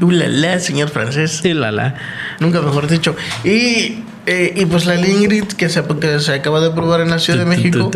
[0.00, 1.42] Ulala, señor francés.
[1.44, 1.94] La.
[2.40, 3.16] Nunca mejor dicho.
[3.44, 7.10] Y, eh, y pues la ley Ingrid que se, que se acaba de aprobar en
[7.10, 7.90] la Ciudad de México.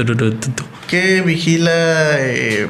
[0.88, 1.72] Que vigila
[2.18, 2.68] eh,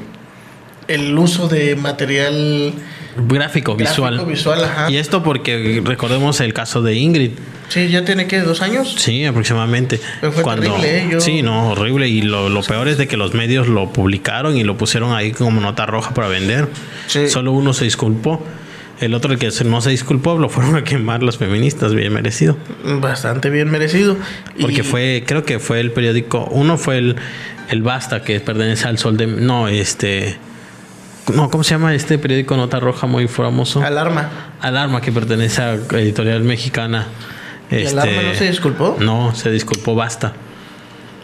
[0.89, 2.75] el uso de material
[3.17, 4.15] Gráfico, visual.
[4.15, 4.91] gráfico, visual, ajá.
[4.91, 7.31] Y esto porque recordemos el caso de Ingrid.
[7.69, 8.95] Sí, ya tiene que dos años.
[8.99, 10.01] Sí, aproximadamente.
[10.21, 11.09] Pero fue terrible, ¿eh?
[11.11, 12.09] Yo- Sí, no, horrible.
[12.09, 15.33] Y lo, lo peor es de que los medios lo publicaron y lo pusieron ahí
[15.33, 16.69] como nota roja para vender.
[17.09, 17.29] Sí.
[17.29, 18.43] Solo uno se disculpó.
[19.01, 22.57] El otro, el que no se disculpó, lo fueron a quemar las feministas, bien merecido.
[23.01, 24.17] Bastante bien merecido.
[24.61, 27.17] Porque Y- fue, creo que fue el periódico, uno fue el,
[27.69, 29.27] el Basta, que pertenece al Sol de...
[29.27, 30.37] No, este...
[31.35, 33.83] No, ¿cómo se llama este periódico Nota Roja muy famoso?
[33.83, 34.31] Alarma.
[34.61, 37.07] Alarma, que pertenece a Editorial Mexicana.
[37.71, 38.97] ¿Y Alarma no se disculpó?
[39.01, 40.33] No, se disculpó Basta.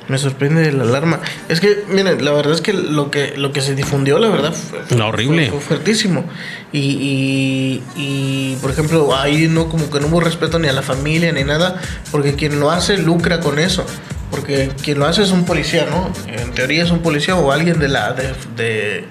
[0.09, 1.21] Me sorprende la alarma.
[1.49, 4.53] Es que, miren, la verdad es que lo que, lo que se difundió, la verdad,
[4.53, 5.49] fue, horrible.
[5.49, 6.25] fue, fue fuertísimo.
[6.73, 10.83] Y, y, y, por ejemplo, ahí no como que no hubo respeto ni a la
[10.83, 13.87] familia ni nada, porque quien lo hace lucra con eso.
[14.33, 16.11] Porque quien lo hace es un policía, ¿no?
[16.27, 19.05] En teoría es un policía o alguien de la de, de-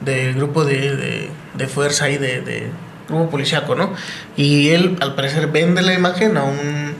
[0.00, 2.66] del grupo de, de, de fuerza y de, de
[3.08, 3.92] grupo policíaco, ¿no?
[4.36, 6.94] Y él, al parecer, vende la imagen a un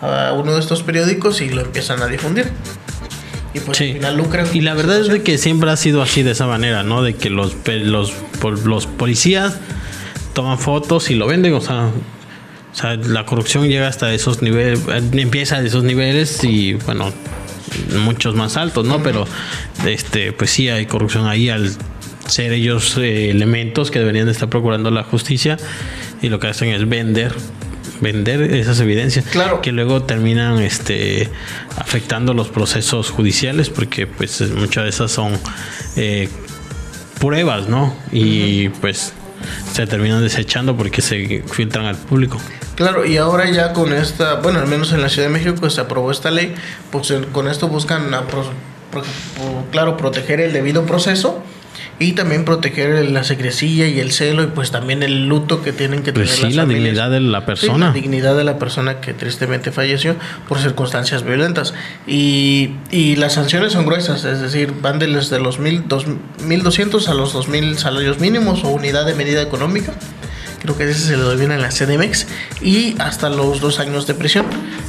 [0.00, 2.50] a uno de estos periódicos y lo empiezan a difundir.
[3.54, 3.84] Y pues Sí.
[3.90, 4.44] al final lucra.
[4.52, 7.02] Y la verdad es de que siempre ha sido así de esa manera, ¿no?
[7.02, 8.12] De que los, los,
[8.64, 9.58] los policías
[10.32, 14.80] toman fotos y lo venden, o sea, o sea, la corrupción llega hasta esos niveles,
[14.88, 17.12] eh, empieza de esos niveles y bueno,
[18.02, 19.02] muchos más altos, ¿no?
[19.04, 19.26] Pero
[19.86, 21.70] este, pues sí hay corrupción ahí al
[22.26, 25.56] ser ellos eh, elementos que deberían de estar procurando la justicia
[26.20, 27.32] y lo que hacen es vender
[28.00, 29.60] vender esas evidencias Claro.
[29.60, 31.28] que luego terminan este
[31.76, 35.38] afectando los procesos judiciales porque pues muchas de esas son
[35.96, 36.28] eh,
[37.20, 39.12] pruebas no y pues
[39.72, 42.38] se terminan desechando porque se filtran al público.
[42.76, 45.80] Claro, y ahora ya con esta, bueno, al menos en la Ciudad de México se
[45.80, 46.54] aprobó esta ley,
[46.90, 48.44] pues con esto buscan, a pro-
[48.90, 51.42] pro- pro- claro, proteger el debido proceso
[51.98, 56.02] y también proteger la secrecía y el celo y pues también el luto que tienen
[56.02, 56.84] que tener pues sí las la familias.
[56.84, 60.16] dignidad de la Sí, persona la dignidad de la persona que tristemente falleció
[60.48, 61.74] por circunstancias violentas.
[62.06, 66.06] Y, y las sanciones son gruesas, es decir, van de los, de los mil, dos,
[66.06, 69.92] 1.200 a los 2.000 salarios mínimos o unidad de medida económica.
[70.60, 72.26] Creo que ese se le viene en la CDMX.
[72.62, 74.46] Y hasta los dos años de prisión.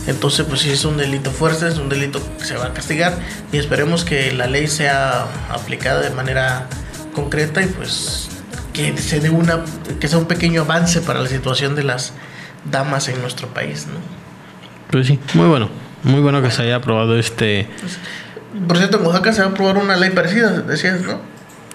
[0.08, 3.18] Entonces, pues sí, es un delito fuerte, es un delito que se va a castigar.
[3.52, 6.68] Y esperemos que la ley sea aplicada de manera
[7.13, 8.30] concreta y pues
[8.74, 9.63] que se dé una
[10.00, 12.13] que sea un pequeño avance para la situación de las
[12.70, 14.00] damas en nuestro país, ¿no?
[14.89, 15.70] pues sí muy bueno
[16.04, 17.68] muy bueno que se haya aprobado este
[18.68, 21.22] Por cierto, en Oaxaca se va a aprobar una ley parecida, decías, ¿no?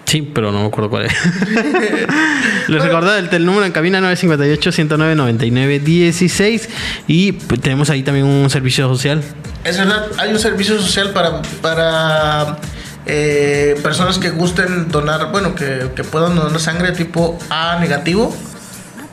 [0.09, 1.13] Sí, pero no me acuerdo cuál es.
[2.69, 6.69] Les recordaba el, el número en cabina 958-109-99-16
[7.07, 9.23] y pues, tenemos ahí también un servicio social.
[9.65, 12.59] Es verdad, hay un servicio social para, para
[13.07, 18.35] eh, personas que gusten donar, bueno, que, que puedan donar sangre tipo A negativo,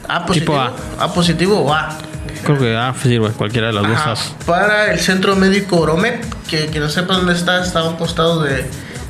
[0.07, 1.13] A positivo, Tipo A.
[1.13, 1.97] positivo o A.
[2.43, 4.35] Creo que ah, sirve cualquiera de las Ajá, dos.
[4.45, 8.43] para el centro médico Oromet, que, que no sepa dónde está, está a un costado
[8.43, 8.65] de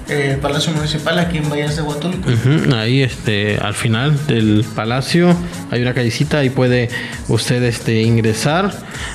[0.07, 2.29] eh, Palacio Municipal aquí en Valles de Huatulco.
[2.75, 5.35] Ahí este al final del palacio
[5.71, 6.89] hay una callecita y puede
[7.27, 8.71] usted este ingresar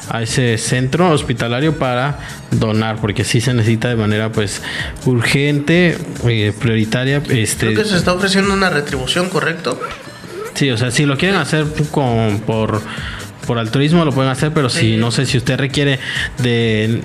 [0.09, 2.19] a ese centro hospitalario para
[2.51, 4.63] donar porque sí se necesita de manera pues
[5.07, 9.81] urgente eh, prioritaria este Creo que se está ofreciendo una retribución, ¿correcto?
[10.55, 12.83] Sí, o sea, si lo quieren hacer con, por,
[13.51, 15.99] por altruismo lo pueden hacer, pero si no sé si usted requiere
[16.39, 17.01] de,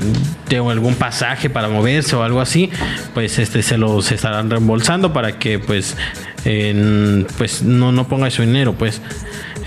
[0.48, 2.70] de algún pasaje para moverse o algo así,
[3.16, 5.98] pues este se los estarán reembolsando para que pues
[7.40, 9.02] pues no, no ponga su dinero, pues.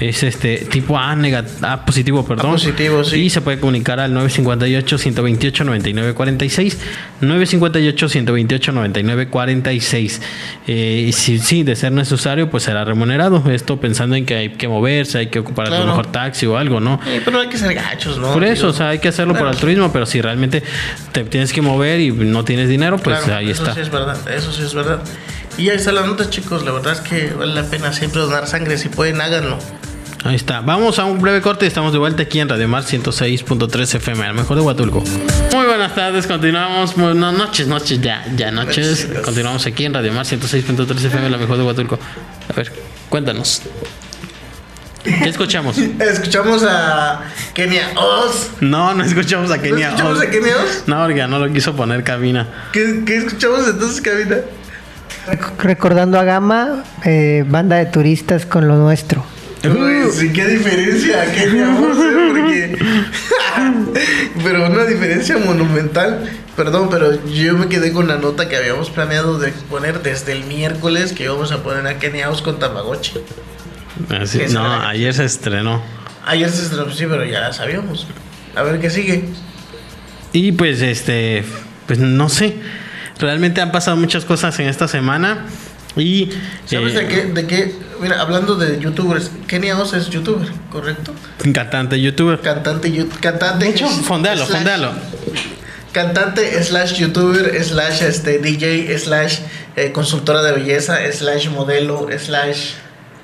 [0.01, 2.53] Es este tipo A, nega- A positivo, perdón.
[2.53, 3.17] positivo, sí.
[3.23, 6.77] Y se puede comunicar al 958-128-9946.
[7.21, 10.21] 958-128-9946.
[10.67, 13.43] Eh, y si sí, de ser necesario, pues será remunerado.
[13.51, 15.85] Esto pensando en que hay que moverse, hay que ocupar a Claro.
[15.85, 17.01] lo mejor taxi o algo, ¿no?
[17.07, 18.33] Eh, pero hay que ser gachos, ¿no?
[18.33, 19.55] Por eso, Digo, o sea, hay que hacerlo por Claro.
[19.55, 20.63] altruismo, pero si realmente
[21.13, 23.75] te tienes que mover y no tienes dinero, pues Claro, ahí eso está.
[23.75, 25.01] sí es verdad, eso sí es verdad.
[25.57, 26.65] Y ahí está la nota, chicos.
[26.65, 28.79] La verdad es que vale la pena siempre donar sangre.
[28.79, 29.59] Si pueden, háganlo.
[30.25, 30.61] Ahí está.
[30.61, 34.25] Vamos a un breve corte y estamos de vuelta aquí en Radio Mar 106.3 FM,
[34.27, 35.03] al mejor de Huatulco.
[35.55, 36.95] Muy buenas tardes, continuamos.
[36.97, 39.09] Bueno, noches, noches, ya, ya noches.
[39.25, 41.99] Continuamos aquí en Radio Mar 106.3 FM, la mejor de Huatulco.
[42.51, 42.73] A ver,
[43.09, 43.63] cuéntanos.
[45.05, 45.79] ¿Qué escuchamos?
[46.01, 47.21] Escuchamos a
[47.55, 48.51] Kenia Oz.
[48.61, 49.91] No, no escuchamos a Kenia.
[49.91, 50.25] ¿No escuchamos Oz.
[50.25, 50.83] a Kenia Oz?
[50.87, 52.47] No, oiga, no lo quiso poner cabina.
[52.73, 54.39] ¿Qué, qué escuchamos entonces, Cabina?
[55.29, 59.25] Rec- Recordando a Gama, eh, banda de turistas con lo nuestro.
[59.64, 61.66] Uy, sí, qué diferencia, eh,
[62.29, 62.79] porque...
[64.44, 66.31] pero una diferencia monumental.
[66.57, 70.44] Perdón, pero yo me quedé con la nota que habíamos planeado de poner desde el
[70.44, 73.14] miércoles que íbamos a poner a Kenia Oz con Tamagotchi.
[74.11, 75.83] Así- Esa no, era ayer se estrenó.
[76.27, 78.07] Ayer se estrenó, sí, pero ya la sabíamos.
[78.55, 79.25] A ver qué sigue.
[80.33, 81.44] Y pues este,
[81.87, 82.57] pues no sé.
[83.18, 85.47] Realmente han pasado muchas cosas en esta semana.
[85.97, 86.31] Y
[86.66, 87.25] ¿Sabes eh, de qué?
[87.27, 87.75] De qué?
[88.01, 91.13] Mira, hablando de youtubers, Kenia Oz es youtuber, ¿correcto?
[91.53, 92.41] cantante youtuber.
[92.41, 93.65] Cantante, yu- cantante.
[93.65, 94.93] De hecho, fondealo, slash-.
[95.93, 99.39] Cantante slash youtuber slash este DJ slash
[99.77, 102.75] eh, consultora de belleza slash modelo slash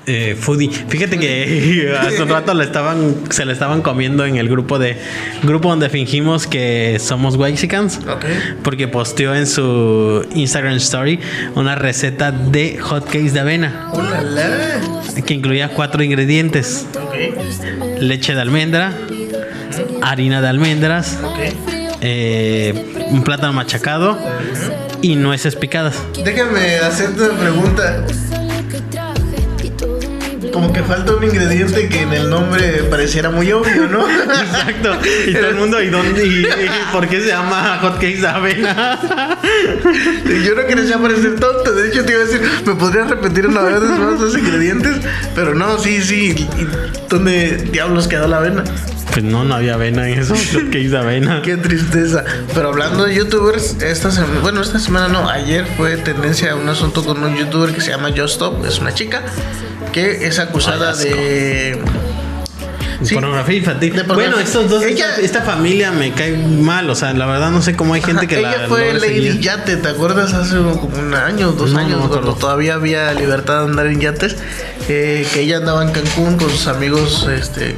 [0.07, 0.69] Eh, foodie.
[0.69, 4.97] Fíjate que hace un rato le estaban, se le estaban comiendo en el grupo de
[5.43, 7.99] grupo donde fingimos que somos Wexicans.
[8.07, 8.25] Ok.
[8.63, 11.19] Porque posteó en su Instagram story
[11.55, 13.91] una receta de hotcakes de avena
[15.25, 16.85] que incluía cuatro ingredientes:
[17.99, 18.93] leche de almendra,
[20.03, 21.39] harina de almendras, ok.
[22.01, 24.19] eh, un plátano machacado
[25.01, 25.95] y nueces picadas.
[26.23, 28.05] Déjame hacerte una pregunta.
[30.55, 34.09] Como que falta un ingrediente que en el nombre pareciera muy obvio, ¿no?
[34.09, 34.97] Exacto.
[35.27, 36.25] Y todo el mundo, ¿y dónde?
[36.25, 39.37] ¿Y, y por qué se llama hotcakes de avena?
[40.45, 41.73] Yo no quería parecer tonto.
[41.73, 44.95] De hecho, te iba a decir, ¿me podrías repetir una vez más los ingredientes?
[45.35, 46.47] Pero no, sí, sí.
[46.57, 46.67] ¿Y
[47.09, 48.63] ¿Dónde diablos quedó la avena?
[49.11, 51.41] Pues no, no había avena en esos hotcakes de avena.
[51.43, 52.23] Qué tristeza.
[52.53, 57.03] Pero hablando de youtubers, esta semana, bueno, esta semana no, ayer fue tendencia un asunto
[57.03, 59.21] con un youtuber que se llama Just Stop, es una chica
[59.95, 61.79] que es acusada Ay, de.
[63.03, 63.13] Sí.
[63.13, 63.91] Pornografía infantil.
[63.93, 64.29] Pornografía.
[64.31, 66.89] Bueno, estos dos, Ella- esta, esta familia me cae mal.
[66.89, 68.99] O sea, la verdad no sé cómo hay gente Ajá, que ella la fue logra
[69.07, 69.39] Lady seguir.
[69.41, 70.33] Yate, ¿te acuerdas?
[70.33, 74.35] Hace como un año, dos No, años, cuando todavía había libertad de andar en yates,
[74.89, 77.75] eh, que ella andaba en Cancún con sus amigos, este,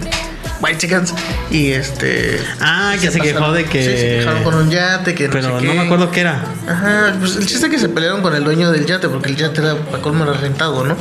[0.62, 1.14] White Chickens,
[1.52, 2.40] y este.
[2.62, 5.60] Ah, que se quejó de que- Sí, se quejaron con un yate, que Pero no,
[5.60, 6.44] sé me acuerdo qué era.
[6.68, 9.36] Ajá, pues el chiste es que se pelearon con el dueño del yate, porque el
[9.36, 10.96] yate era para colmo era rentado, ¿no?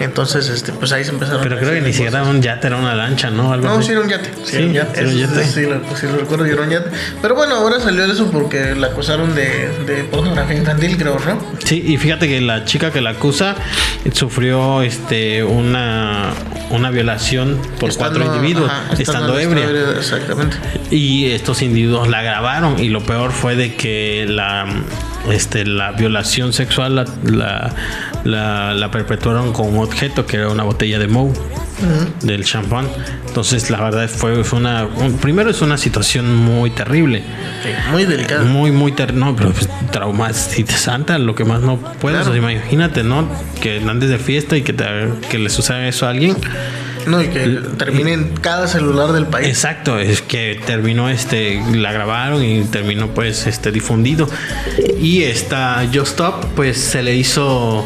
[0.00, 2.76] Entonces, este, pues ahí se empezaron Pero creo que ni siquiera era un yate, era
[2.76, 3.52] una lancha, ¿no?
[3.52, 3.86] Algo No, así.
[3.86, 4.30] sí era un yate.
[4.44, 4.72] Sí, sí era un
[5.16, 5.44] yate.
[5.44, 6.90] Sí, lo, pues, sí lo recuerdo, era un yate.
[7.22, 11.38] Pero bueno, ahora salió eso porque la acusaron de, de pornografía infantil, creo, ¿no?
[11.64, 13.54] Sí, y fíjate que la chica que la acusa
[14.12, 16.30] sufrió este una,
[16.70, 19.96] una violación por Estando- cuatro individuos, ajá, estando, estando ebria.
[19.96, 20.56] Exactamente.
[20.90, 24.66] Y estos individuos la grabaron y lo peor fue de que la,
[25.30, 27.74] este, la violación sexual la, la,
[28.24, 31.32] la- la perpetuaron con un objeto que era una botella de Moe
[32.22, 32.86] del champán.
[33.26, 34.84] Entonces la verdad fue, fue una...
[34.86, 37.22] un- primero es una situación muy terrible.
[37.62, 38.44] Sí, muy delicado.
[38.44, 42.18] Muy, muy ter no, pero pues, traumatizante, lo que más no puedes.
[42.20, 42.30] Claro.
[42.38, 43.28] O sea, imagínate, ¿no?
[43.60, 44.84] Que andes de fiesta y que, te,
[45.30, 46.36] que le suceda eso a alguien.
[47.06, 49.48] No, y que termine en cada celular del país.
[49.48, 54.28] Exacto, es que terminó este, la grabaron y terminó pues este difundido.
[55.00, 57.84] Y esta Just Stop, pues se le hizo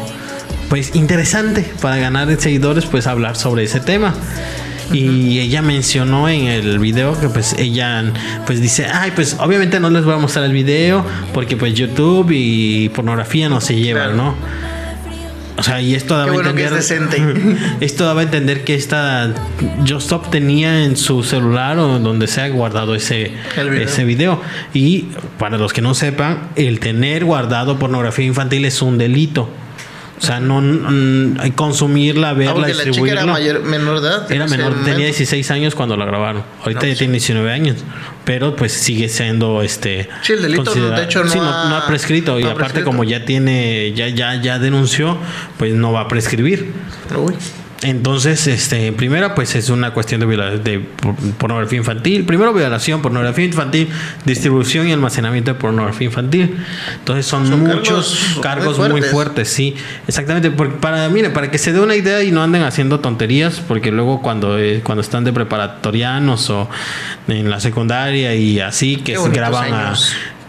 [0.69, 4.13] pues interesante para ganar seguidores, pues hablar sobre ese tema.
[4.91, 8.03] Y ella mencionó en el video que pues ella
[8.47, 12.31] pues dice, ay pues obviamente no les voy a mostrar el video porque pues YouTube
[12.31, 14.17] y pornografía no se llevan.
[14.17, 14.35] ¿no?
[15.59, 16.71] O sea, y esto daba a bueno entender.
[16.79, 17.21] es decente.
[17.81, 19.33] Esto daba a entender que esta
[19.85, 23.73] Just Stop tenía en su celular o donde sea guardado ese video.
[23.73, 24.41] ese video.
[24.73, 29.49] Y para los que no sepan, el tener guardado pornografía infantil es un delito.
[30.19, 33.21] O sea, no mm, consumirla, verla, Aunque la chica distribuirla.
[33.21, 34.31] era mayor, menor de edad.
[34.31, 34.99] Era menor, tenía momento.
[35.05, 36.43] 16 años cuando la grabaron.
[36.61, 36.99] Ahorita No, ya sí.
[36.99, 37.77] tiene 19 años.
[38.25, 40.09] Pero pues sigue siendo este.
[40.21, 42.37] Sí, el delito, de hecho, no Sí, ha- no ha prescrito.
[42.37, 42.85] y no ha aparte, prescrito.
[42.91, 45.17] como ya tiene, ya, ya, ya denunció,
[45.57, 46.73] pues no va a prescribir.
[47.15, 47.33] Uy.
[47.81, 50.27] Entonces, este, primero, pues es una cuestión de,
[50.59, 52.25] de por- pornografía infantil.
[52.25, 53.87] Primero, violación, pornografía infantil,
[54.25, 56.57] distribución y almacenamiento de pornografía infantil.
[56.95, 59.47] Entonces, son, Son muchos cargos cargos, muy muy fuertes.
[59.47, 59.75] sí.
[60.09, 60.51] Exactamente.
[60.51, 63.91] Porque para, mire, para que se dé una idea y no anden haciendo tonterías, porque
[63.93, 66.69] luego cuando, eh, cuando están de preparatorianos o
[67.29, 69.93] en la secundaria y así, que se graban a,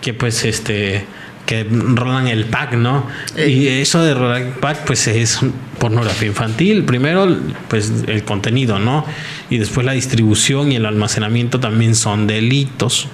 [0.01, 1.05] que pues este
[1.51, 3.09] que rolan el pack, ¿no?
[3.37, 3.65] Ey.
[3.65, 5.41] Y eso de rolar el pack, pues es
[5.81, 6.85] pornografía infantil.
[6.85, 7.37] Primero,
[7.67, 9.05] pues el contenido, ¿no?
[9.51, 13.09] Y después la distribución y el almacenamiento también son delitos.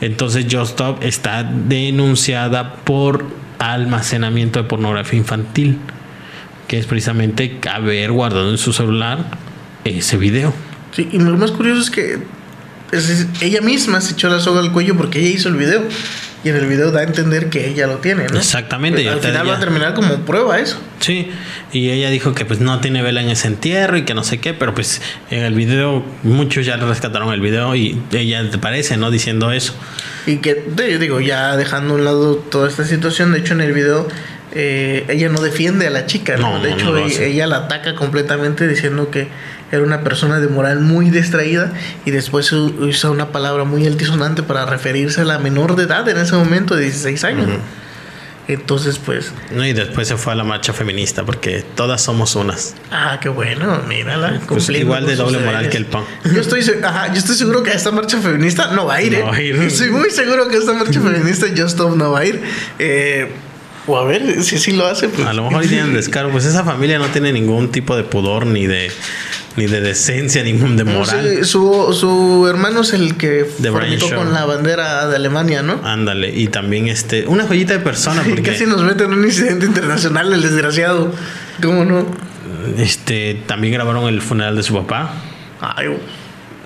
[0.00, 3.24] Entonces, Just Stop está denunciada por
[3.58, 5.78] almacenamiento de pornografía infantil,
[6.68, 9.24] que es precisamente haber guardado en su celular
[9.84, 10.54] ese video.
[10.92, 12.18] Sí, y lo más curioso es que
[12.92, 15.82] es- es- ella misma se echó la soga al cuello porque ella hizo el video.
[16.44, 18.38] Y en el video da a entender que ella lo tiene, ¿no?
[18.38, 20.78] Exactamente, Pues, al final va a terminar como prueba eso.
[21.00, 21.30] Sí,
[21.72, 24.38] y ella dijo que pues no tiene vela en ese entierro y que no sé
[24.38, 28.96] qué, pero pues en el video muchos ya rescataron el video y ella te parece,
[28.96, 29.10] ¿no?
[29.10, 29.74] Diciendo eso.
[30.26, 33.60] Y que, te digo, ya dejando a un lado toda esta situación, de hecho en
[33.60, 34.06] el video
[34.52, 36.58] eh, ella no defiende a la chica, ¿no?
[36.58, 39.28] No, de hecho no ella la ataca completamente diciendo que
[39.70, 41.72] era una persona de moral muy distraída
[42.04, 46.18] y después usa una palabra muy altisonante para referirse a la menor de edad en
[46.18, 47.48] ese momento de 16 años.
[48.48, 49.66] Entonces, pues, ¿no?
[49.66, 52.74] Y después se fue a la marcha feminista porque todas somos unas.
[52.90, 54.40] ah, qué bueno, mírala.
[54.48, 55.70] Pues igual de doble moral deberes.
[55.70, 56.04] que el pan.
[56.24, 59.12] Yo estoy, ajá, yo estoy seguro que a esta marcha feminista no va a ir.
[59.12, 59.22] No ¿eh?
[59.22, 59.56] va a ir.
[59.62, 62.42] Estoy muy seguro que a esta marcha feminista Just Stop no va a ir.
[62.78, 63.30] Eh,
[63.86, 65.10] o a ver si sí lo hace.
[65.10, 65.26] Pues.
[65.26, 68.66] A lo mejor tienen descaro, pues esa familia no tiene ningún tipo de pudor ni
[68.66, 68.90] de
[69.58, 71.06] ni de decencia ni de moral.
[71.06, 75.80] sé, su, su hermano es el que fornicó con la bandera de Alemania, ¿no?
[75.84, 79.24] Ándale, y también este una joyita de persona Y porque casi nos mete en un
[79.24, 81.12] incidente internacional el desgraciado.
[81.60, 82.06] ¿Cómo no?
[82.76, 85.12] este también grabaron el funeral de su papá.
[85.60, 85.86] Ay,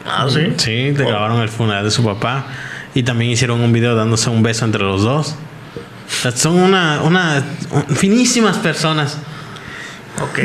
[0.07, 0.53] ah, sí.
[0.57, 2.47] Sí, te grabaron el funeral de su papá.
[2.95, 5.37] Y también hicieron un video dándose un beso entre los dos.
[6.35, 7.43] Son una, una
[7.95, 9.19] finísimas personas.
[10.21, 10.39] Ok.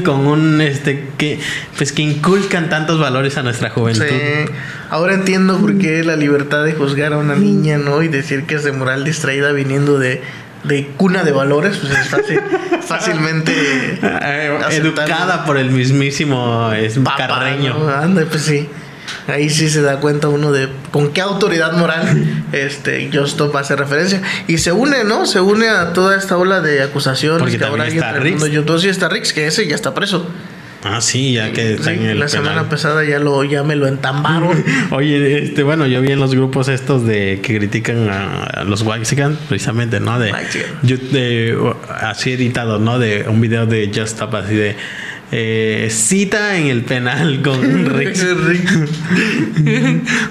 [0.04, 1.38] Con un este que
[1.76, 4.04] pues que inculcan tantos valores a nuestra juventud.
[4.08, 4.52] Sí.
[4.90, 8.02] Ahora entiendo por qué la libertad de juzgar a una niña, ¿no?
[8.02, 10.20] Y decir que es de moral distraída viniendo de,
[10.64, 12.40] de cuna de valores, pues es fácil,
[12.80, 13.52] fácilmente
[14.02, 14.76] Eh, aceptable.
[14.76, 17.78] Educada por el mismísimo es, Carreño.
[17.78, 17.88] ¿no?
[17.90, 18.68] Anda, pues sí.
[19.26, 23.76] Ahí sí se da cuenta uno de con qué autoridad moral este Just Stop hace
[23.76, 24.22] referencia.
[24.46, 25.26] Y se une, ¿no?
[25.26, 28.46] Se une a toda esta ola de acusaciones Porque que ahora hay entre el mundo
[28.46, 28.82] Riggs.
[28.82, 30.26] Sí está Rix, que ese ya está preso.
[30.84, 32.28] Ah, sí, ya que está Sí, en el la penal.
[32.44, 34.64] semana pasada ya lo ya me lo entambaron.
[34.92, 38.82] Oye, este, bueno, yo vi en los grupos estos de que critican a, a los
[38.82, 40.20] Waxican, precisamente, ¿no?
[40.20, 40.32] De,
[40.84, 41.58] yo- de-
[42.00, 43.00] así editado, ¿no?
[43.00, 44.76] De un video de Just Stop así de
[45.30, 47.60] eh, cita en el penal con
[47.96, 48.16] Rick.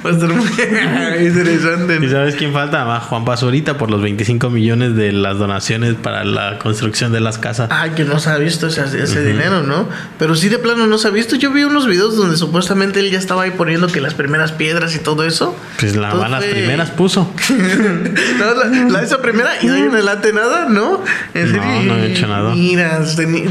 [0.06, 0.48] Va a estar muy
[1.28, 2.00] interesante.
[2.04, 2.84] ¿Y sabes quién falta?
[2.96, 7.38] Ah, Juan Pazurita por los 25 millones de las donaciones para la construcción de las
[7.38, 7.70] casas.
[7.72, 9.88] Ah, que no se ha visto ese, ese dinero, ¿no?
[10.18, 11.36] Pero sí de plano no se ha visto.
[11.36, 14.96] Yo vi unos videos donde supuestamente él ya estaba ahí poniendo que las primeras piedras
[14.96, 15.56] y todo eso.
[15.80, 17.32] Pues la, las primeras puso.
[18.40, 21.04] no, la, la- esa primera y ahí en adelante nada, ¿no?
[21.34, 22.54] En No, serio, no he hecho nada.
[22.56, 23.02] Mira,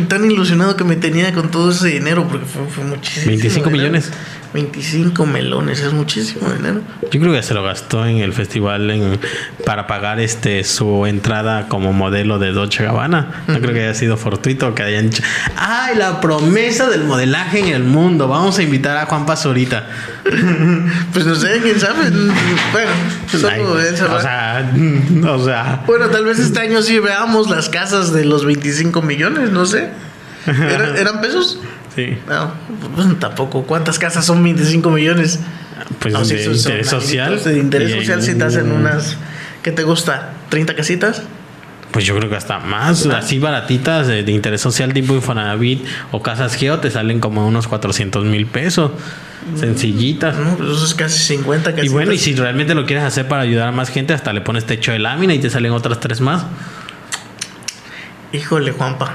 [0.09, 3.27] tan ilusionado que me tenía con todo ese dinero porque fue, fue muchísimo.
[3.27, 3.71] 25 dinero.
[3.93, 4.11] millones.
[4.55, 6.81] 25 melones, es muchísimo dinero.
[7.11, 9.21] Yo creo que se lo gastó en el festival en,
[9.67, 13.45] para pagar este su entrada como modelo de Dolce Gabbana.
[13.49, 15.23] No creo que haya sido fortuito que hayan dicho,
[15.57, 18.29] ¡ay, la promesa del modelaje en el mundo!
[18.29, 19.87] Vamos a invitar a Juan Pazurita.
[21.13, 22.11] Pues no sé, quién sabe.
[22.11, 22.91] Bueno,
[23.31, 24.17] solo Ay, sabrá.
[24.17, 24.73] o sea,
[25.33, 29.51] o sea, Bueno, tal vez este año sí veamos las casas de los 25 millones,
[29.51, 29.91] no sé.
[30.47, 31.61] ¿Era- ¿Eran pesos?
[31.95, 32.17] sí.
[32.29, 32.53] No,
[32.95, 33.65] pues tampoco.
[33.65, 35.41] ¿Cuántas casas son 25 millones?
[35.99, 37.43] Pues No, de son interés social.
[37.43, 39.17] De interés social si te hacen unas...
[39.63, 40.31] ¿Qué te gusta?
[40.51, 41.23] ¿30 casitas?
[41.91, 46.21] Pues yo creo que hasta más, así baratitas de, de interés social tipo Infonavit o
[46.23, 48.91] Casas Geo te salen como unos 400 mil pesos.
[49.59, 50.37] Sencillitas.
[50.37, 51.87] No, pues eso es casi 50 casitas.
[51.87, 54.41] Y bueno, y si realmente lo quieres hacer para ayudar a más gente, hasta le
[54.41, 56.45] pones techo de lámina y te salen otras tres más.
[58.33, 59.15] Híjole, Juanpa.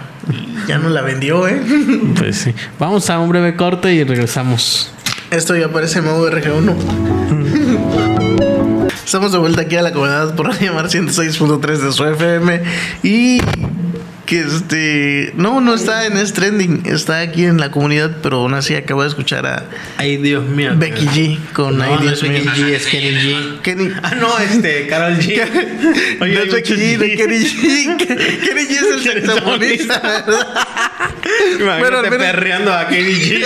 [0.68, 1.62] Ya no la vendió, ¿eh?
[2.18, 2.54] Pues sí.
[2.80, 4.92] Vamos a un breve corte y regresamos.
[5.30, 6.76] Esto ya parece nuevo RG1.
[9.06, 12.62] Estamos de vuelta aquí a la comunidad por llamar 106.3 de su FM.
[13.04, 13.42] Y
[14.32, 15.34] que este.
[15.36, 16.84] No, no está en Es Trending.
[16.86, 19.66] Está aquí en la comunidad, pero aún así acabo de escuchar a
[19.98, 20.72] Ay, Dios mío.
[20.78, 22.52] Becky G con No, Ay, no es Dios Becky mío.
[22.68, 23.62] G, es Kenny G.
[23.62, 23.90] Kenny.
[24.02, 25.42] Ah, no, este, Carol G.
[26.22, 27.16] Oye, no es Becky G, de.
[27.18, 27.98] Kenny G.
[27.98, 30.48] Kenny G es el saxofonista, ¿verdad?
[31.60, 33.46] Imagínate menos- perreando a Katy G.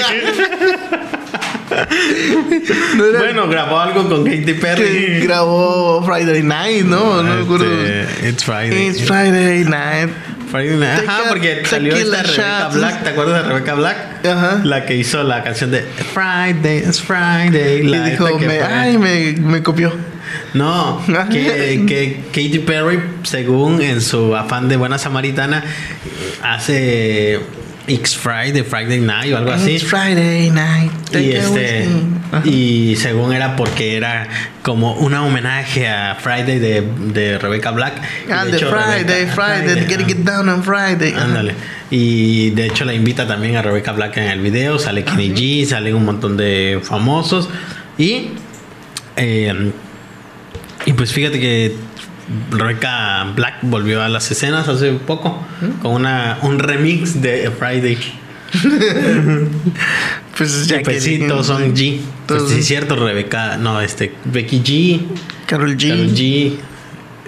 [2.95, 5.19] No era- bueno, grabó algo con Katy Perry.
[5.21, 7.23] grabó Friday Night, ¿no?
[7.23, 7.65] No me acuerdo.
[7.65, 8.87] Este, It's Friday.
[8.87, 10.09] It's Friday night.
[10.57, 12.69] Ajá, porque salió esta Rebecca.
[12.73, 13.03] Black.
[13.03, 14.25] ¿Te acuerdas de Rebecca Black?
[14.25, 14.61] Ajá.
[14.63, 15.81] La que hizo la canción de
[16.13, 17.79] Friday, it's Friday.
[17.79, 19.93] Y La dijo, me, fue- ay, me, me copió.
[20.53, 25.63] No, que, que Katy Perry, según en su afán de buena samaritana,
[26.41, 27.39] hace
[27.87, 29.75] X Friday, Friday Night o algo así.
[29.75, 30.91] It's Friday night.
[31.13, 31.87] Y este.
[32.31, 32.41] Ajá.
[32.47, 34.27] y según era porque era
[34.63, 36.81] como un homenaje a Friday de,
[37.13, 37.93] de Rebecca Black.
[38.27, 40.07] Y Ah, de hecho, Friday, Rebecca- Friday, Friday, gotta ajá.
[40.07, 41.13] get down on Friday.
[41.13, 41.25] Ajá.
[41.25, 41.53] Ándale.
[41.91, 44.79] Y de hecho la invita también a Rebecca Black en el video.
[44.79, 47.47] Sale Kenny G, salen un montón de famosos.
[47.97, 48.29] Y.
[49.15, 49.71] eh,
[50.87, 51.75] y pues fíjate que
[52.51, 55.43] Rebecca Black volvió a las escenas hace poco
[55.81, 57.97] con una, un remix de Friday.
[60.37, 61.99] Pues Ya ya que todos son G.
[62.27, 63.57] Pues sí, es cierto, Rebeca.
[63.57, 64.13] No, este.
[64.25, 65.01] Becky G.
[65.45, 65.89] Carol G.
[65.89, 66.53] Karol G.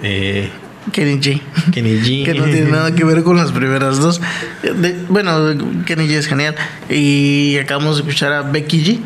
[0.02, 0.50] Eh,
[0.92, 1.40] Kenny G.
[1.72, 2.24] Kenny G.
[2.26, 4.20] que no tiene nada que ver con las primeras dos.
[4.62, 5.54] De- bueno,
[5.86, 6.54] Kenny G es genial.
[6.90, 8.98] Y acabamos de escuchar a Becky G.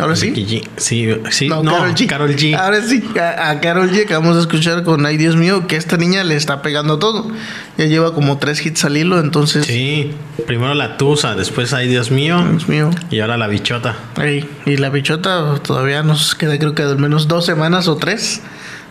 [0.00, 0.32] Ahora sí.
[0.32, 0.66] G.
[0.76, 1.48] Sí, sí.
[1.48, 2.06] No, Karol G.
[2.06, 2.56] Karol G.
[2.56, 5.96] Ahora sí, a, a Carol G acabamos de escuchar con Ay Dios mío que esta
[5.96, 7.30] niña le está pegando todo.
[7.76, 9.66] Ya lleva como tres hits al hilo, entonces.
[9.66, 10.12] Sí.
[10.46, 12.42] Primero la Tusa, después Ay Dios mío.
[12.50, 12.90] Dios mío.
[13.10, 13.96] Y ahora la bichota.
[14.20, 18.40] Ey, y la bichota todavía nos queda creo que al menos dos semanas o tres.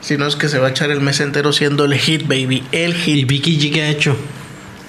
[0.01, 2.63] Si no es que se va a echar el mes entero siendo el hit, baby.
[2.71, 3.27] El ¿Y hit.
[3.27, 4.15] Vicky G qué ha hecho?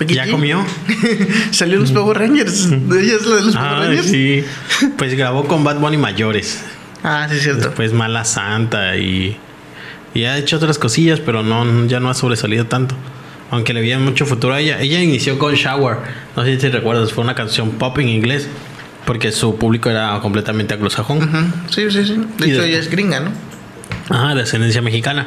[0.09, 0.65] ¿Ya comió?
[1.51, 2.67] Salió los Power Rangers.
[2.67, 4.07] Ella es la de los Power Ah, Rangers.
[4.07, 4.45] sí.
[4.97, 6.63] Pues grabó con Bad Bunny mayores.
[7.03, 7.67] Ah, sí, es cierto.
[7.69, 9.37] Después Mala Santa y,
[10.15, 12.95] y ha hecho otras cosillas, pero no, ya no ha sobresalido tanto.
[13.51, 14.81] Aunque le veía mucho futuro a ella.
[14.81, 15.97] Ella inició con Shower.
[16.37, 18.49] No sé si recuerdas, fue una canción pop en inglés.
[19.07, 21.53] Porque su público era completamente anglosajón.
[21.71, 22.21] Sí, sí, sí.
[22.39, 23.31] De Y hecho, de- ella es gringa, ¿no?
[24.09, 25.27] Ajá, de ascendencia mexicana.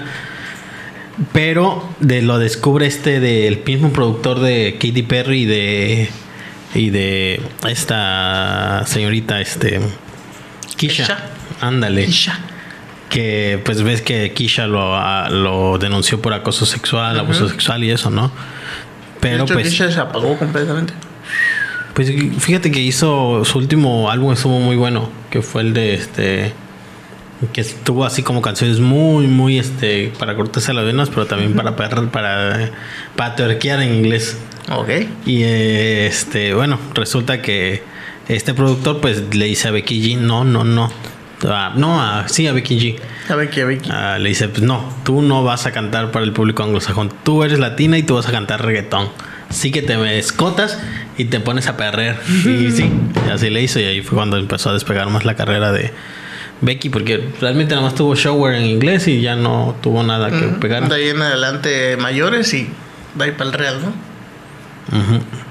[1.32, 6.09] Pero de lo descubre este del mismo productor de Katy Perry y de
[6.76, 9.80] y de esta señorita este
[10.76, 11.03] Kisha.
[11.03, 11.30] Kisha.
[11.61, 12.03] Ándale.
[12.03, 12.39] Isha.
[13.09, 17.91] Que pues ves que Kisha lo, ah, lo denunció por acoso sexual, abuso sexual y
[17.91, 18.32] eso, ¿no?
[19.22, 20.93] Pero de hecho, pues Kisha se apagó completamente.
[21.93, 26.53] pues fíjate que hizo su último álbum estuvo muy bueno, que fue el de este
[27.51, 31.75] que estuvo así como canciones muy muy este para cortarse las venas, pero también para
[31.75, 32.69] perder para
[33.15, 34.37] para tuerquear en inglés.
[34.71, 34.89] Ok.
[35.25, 37.83] Y eh, este, bueno, resulta que
[38.29, 40.91] este productor pues le dice a Becky G, "No, no, no."
[41.45, 42.95] Ah, no, a- sí a Becky G.
[43.29, 43.89] A Becky, a Becky.
[43.91, 47.11] Ah, le dice, pues no, tú no vas a cantar para el público anglosajón.
[47.23, 49.09] Tú eres latina y tú vas a cantar reggaetón.
[49.49, 50.79] Así que te me escotas
[51.17, 52.17] y te pones a perrer.
[52.45, 52.89] Y sí,
[53.31, 53.79] así le hizo.
[53.81, 55.91] Y ahí fue cuando empezó a despegar más la carrera de
[56.64, 56.89] Becky.
[56.89, 60.88] Porque realmente nada más tuvo shower en inglés y ya no tuvo nada que pegar.
[60.89, 62.68] De ahí en adelante mayores y
[63.16, 63.93] de ahí para el Real, ¿no?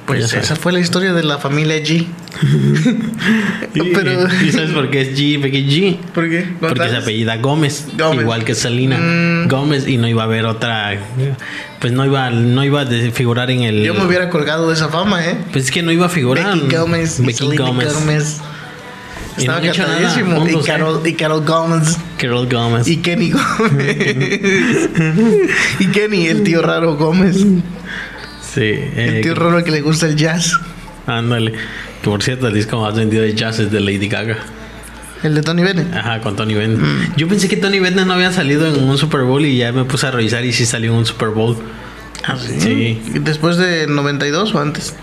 [0.07, 2.07] Pues esa fue la historia de la familia G.
[3.75, 5.97] Y- Pero- ¿Y sabes por qué es G, Becky G?
[6.13, 6.47] ¿Por qué?
[6.61, 8.21] Porque se apellida Gómez, Gómez.
[8.23, 9.49] igual que Selena Mm.
[9.49, 10.99] Gómez y no iba a haber otra
[11.81, 14.89] pues no iba no iba a figurar en el Yo me hubiera colgado de esa
[14.89, 15.37] fama, ¿eh?
[15.53, 17.21] pues es que no iba a figurar Becky Gómez.
[17.25, 18.41] Becky Gómez.
[19.37, 20.47] No Estaba nada cantadísimo.
[20.49, 20.64] Y.
[20.64, 21.97] Carol, y Carol Gómez.
[22.18, 23.97] Carol Gómez Y Kenny Gómez.
[25.80, 27.37] y Kenny, el tío raro Gómez.
[27.39, 30.59] sí eh, El tío raro que le gusta el jazz.
[31.07, 34.37] ándale que por cierto el disco más vendido de jazz es de Lady Gaga
[35.22, 35.95] El de Tony Bennett.
[35.95, 37.14] ajá con Tony Bennett Mm.
[37.16, 39.85] yo pensé que Tony Bennett no había salido en un Super Bowl y ya me
[39.85, 41.57] puse a revisar y sí salió en un Super Bowl
[42.24, 42.61] Ah, sí.
[42.61, 43.03] Sí.
[43.20, 44.95] ¿Después de 92 o antes?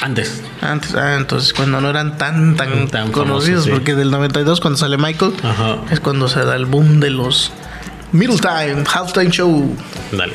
[0.00, 3.70] Antes Antes, ah, entonces cuando no eran tan, tan, Tan conocidos, famosos, sí.
[3.70, 7.52] porque del 92 cuando sale Michael, ajá es cuando se da el boom de los
[8.12, 9.76] Middle Time, Halftime Show.
[10.12, 10.34] dale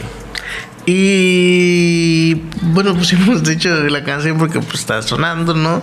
[0.85, 5.81] Y bueno, pusimos de hecho la canción porque pues está sonando, ¿no?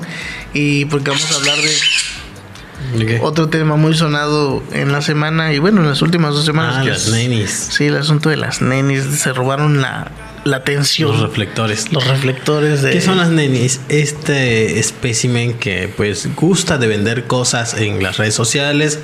[0.53, 3.19] Y porque vamos a hablar de ¿De qué?
[3.23, 6.77] otro tema muy sonado en la semana y bueno, en las últimas dos semanas.
[6.79, 10.11] ah que las es- nenis Sí, el asunto de las nenis, se robaron la,
[10.45, 11.11] la atención.
[11.11, 12.91] los reflectores los reflectores de...
[12.93, 13.81] ¿Qué son las nenis?
[13.89, 18.99] Este espécimen que pues gusta de vender cosas en las redes sociales,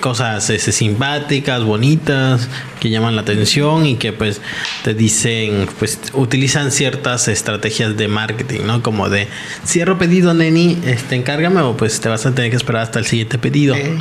[0.00, 2.48] cosas este, simpáticas, bonitas,
[2.80, 4.40] que llaman la atención y que pues
[4.82, 8.82] te dicen, pues utilizan ciertas estrategias de marketing, ¿no?
[8.82, 9.28] Como de
[9.64, 13.06] cierro pedido, neni, este encárgame o pues te vas a tener que esperar hasta el
[13.06, 13.74] siguiente pedido.
[13.76, 13.98] Eh,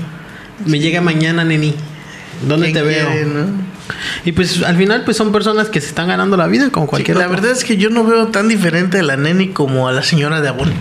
[0.65, 1.75] Me llega mañana, neni.
[2.47, 3.25] ¿Dónde ¿quién te veo?
[3.27, 3.70] no?
[4.25, 6.89] Y pues al final pues son personas que se están ganando la vida como Sí,
[6.91, 7.37] cualquier la otro.
[7.41, 10.41] verdad es que yo no veo tan diferente a la neni como a la señora
[10.41, 10.71] de Abón.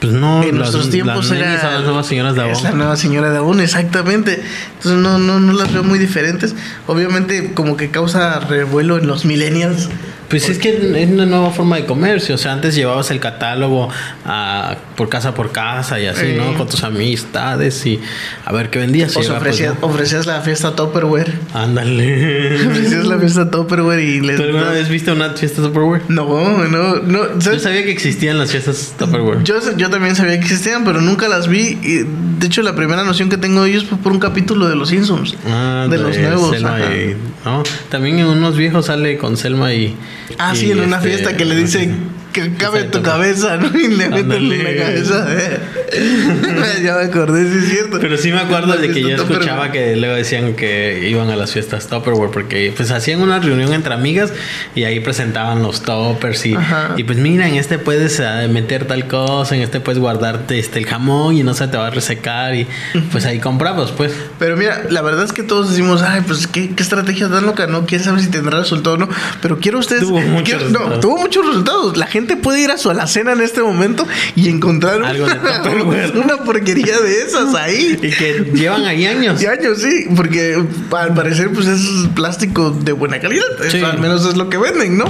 [0.00, 3.38] Pues no, en nuestros tiempos era las nuevas señoras de Es la nueva señora de
[3.38, 4.42] Avon, exactamente.
[4.76, 6.54] Entonces no, no, no las veo muy diferentes.
[6.86, 9.88] Obviamente como que causa revuelo en los millennials.
[10.28, 10.70] Pues es que
[11.02, 12.34] es una nueva forma de comercio.
[12.34, 13.88] O sea, antes llevabas el catálogo
[14.24, 16.34] a- por casa por casa y así, Sí.
[16.36, 16.56] ¿no?
[16.56, 18.00] Con tus amistades y
[18.44, 19.16] a ver qué vendías.
[19.16, 19.86] O Y se ahora, pues, ofrecías, no.
[19.86, 21.32] ofrecías la fiesta Tupperware.
[21.52, 22.54] Ándale.
[22.66, 24.36] ofrecías la fiesta Tupperware y les...
[24.36, 26.02] ¿Tú alguna vez viste una fiesta Tupperware?
[26.08, 27.38] No, no, no.
[27.38, 29.42] Yo sabía que existían las fiestas Tupperware.
[29.44, 31.78] Yo, yo también sabía que existían, pero nunca las vi.
[31.82, 32.04] Y,
[32.38, 34.88] de hecho, la primera noción que tengo de ellos fue por un capítulo de Los
[34.88, 35.34] Simpsons.
[35.48, 36.50] Ah, de los nuevos.
[36.50, 37.62] Selma y- ¿no?
[37.90, 39.94] También en unos viejos sale con Selma y.
[40.38, 41.90] Ah, y sí, en una este, fiesta que le dice
[42.34, 43.68] que cabe en tu cabeza, ¿no?
[43.78, 45.26] Y le meten en la cabeza.
[46.82, 47.98] ya me acordé, sí es cierto.
[48.00, 51.52] Pero sí me acuerdo de que yo escuchaba que luego decían que iban a las
[51.52, 54.32] fiestas Tupperware porque pues hacían una reunión entre amigas
[54.74, 56.94] y ahí presentaban los toppers y, Ajá.
[56.96, 60.78] y pues mira, en este puedes eh, meter tal cosa, en este puedes guardarte este
[60.80, 62.66] el jamón y no se te va a resecar y
[63.12, 64.12] pues ahí comprabas pues.
[64.38, 67.66] Pero mira, la verdad es que todos decimos, ay, pues qué, qué estrategia tan loca,
[67.66, 67.86] ¿no?
[67.86, 69.08] Quién sabe si tendrá resultado o no.
[69.40, 70.02] Pero quiero ustedes.
[70.02, 71.00] Tuvo muchos quiero- No, resultados.
[71.00, 71.96] tuvo muchos resultados.
[71.96, 74.06] La gente puede ir a su alacena en este momento
[74.36, 76.16] y encontrar Algo de Tupperware.
[76.16, 77.98] una porquería de esas ahí.
[78.02, 79.40] Y que llevan ahí años.
[79.42, 80.62] Y años, sí, porque
[80.96, 81.80] al parecer, pues es
[82.14, 83.44] plástico de buena calidad.
[83.62, 83.82] Eso Sí.
[83.84, 85.04] al menos es lo que venden, ¿no?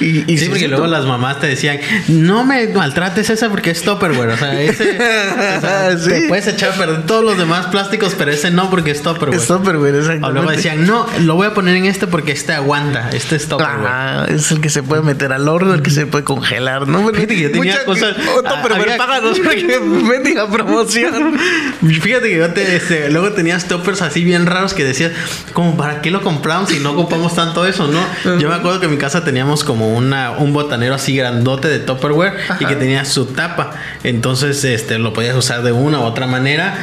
[0.00, 3.82] Y, y Sí, porque luego las mamás te decían, no me maltrates esa porque es
[3.82, 4.30] Tupperware.
[4.30, 4.90] O sea, ese
[5.58, 6.08] o sea, Sí.
[6.10, 9.38] te puedes echar a perder todos los demás plásticos, pero ese no porque es Tupperware.
[9.40, 10.32] Es Tupperware, O exactamente.
[10.34, 13.10] luego decían, no, lo voy a poner en este porque este aguanta.
[13.12, 13.86] Este es Tupperware.
[13.86, 17.02] Ah, es el que se puede meter al horno, el que se puede congelar, ¿no?
[17.02, 21.38] Bueno, Fíjate que yo tenía cosas- Oh, Tupperware, había- páganos porque mendiga promoción.
[22.02, 25.12] Fíjate que yo te, este, luego tenías toppers así bien raros que decías,
[25.52, 28.38] como para qué lo compramos si no ocupamos tanto eso, ¿no?
[28.38, 31.78] Yo me acuerdo que en mi casa teníamos como una, un botanero así grandote de
[31.78, 33.72] Tupperware y que tenía su tapa.
[34.02, 36.74] Entonces, este, lo podías usar de una u otra manera.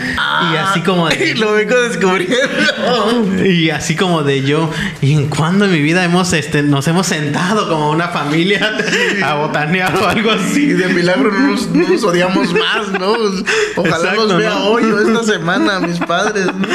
[0.53, 1.35] y así como de.
[1.35, 2.35] Lo vengo descubriendo.
[3.45, 4.69] Y así como de yo,
[5.01, 8.75] ¿y en cuándo en mi vida hemos, este, nos hemos sentado como una familia
[9.23, 10.65] a botanear o algo Y así?
[10.73, 13.13] de milagro no nos, no nos odiamos más, ¿no?
[13.75, 14.65] Ojalá Exacto, nos vea ¿no?
[14.69, 16.45] hoy o esta semana, mis padres.
[16.47, 16.67] ¿no?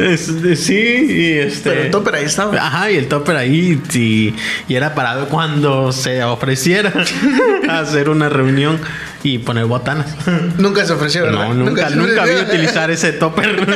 [0.00, 1.70] Este, sí, y este.
[1.70, 2.56] Pero el topper ahí estaba.
[2.56, 4.34] Ajá, y el topper ahí, y,
[4.68, 6.92] y era para cuando se ofreciera
[7.68, 8.80] hacer una reunión
[9.24, 10.06] y poner botanas.
[10.58, 11.48] Nunca se ofreció, ¿verdad?
[11.48, 13.66] No, nunca, se nunca vi utilizar ese topper.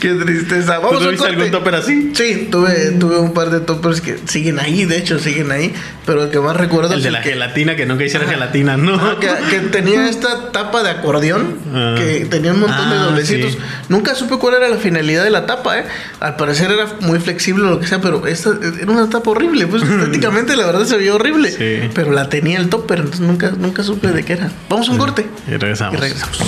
[0.00, 0.78] Qué tristeza.
[0.78, 2.12] Vamos ¿Tú a un viste algún topper así?
[2.14, 5.72] Sí, tuve, tuve un par de toppers que siguen ahí, de hecho, siguen ahí.
[6.06, 8.94] Pero el que más recuerdo El de la que, gelatina, que nunca hiciera gelatina, ¿no?
[8.94, 11.94] Ajá, que, que tenía esta tapa de acordeón Ah.
[11.96, 13.52] que tenía un montón de Ah, doblecitos.
[13.52, 13.58] sí.
[13.88, 15.84] Nunca supe cuál era la finalidad de la tapa, ¿eh?
[16.20, 19.66] Al parecer era muy flexible o lo que sea, pero esta era una tapa horrible.
[19.66, 21.50] Pues estéticamente la verdad se veía horrible.
[21.50, 21.90] Sí.
[21.94, 24.50] Pero la tenía el topper, entonces nunca, nunca supe de qué era.
[24.68, 25.26] Vamos a un corte.
[25.46, 25.94] Y regresamos.
[25.94, 26.38] Y regresamos.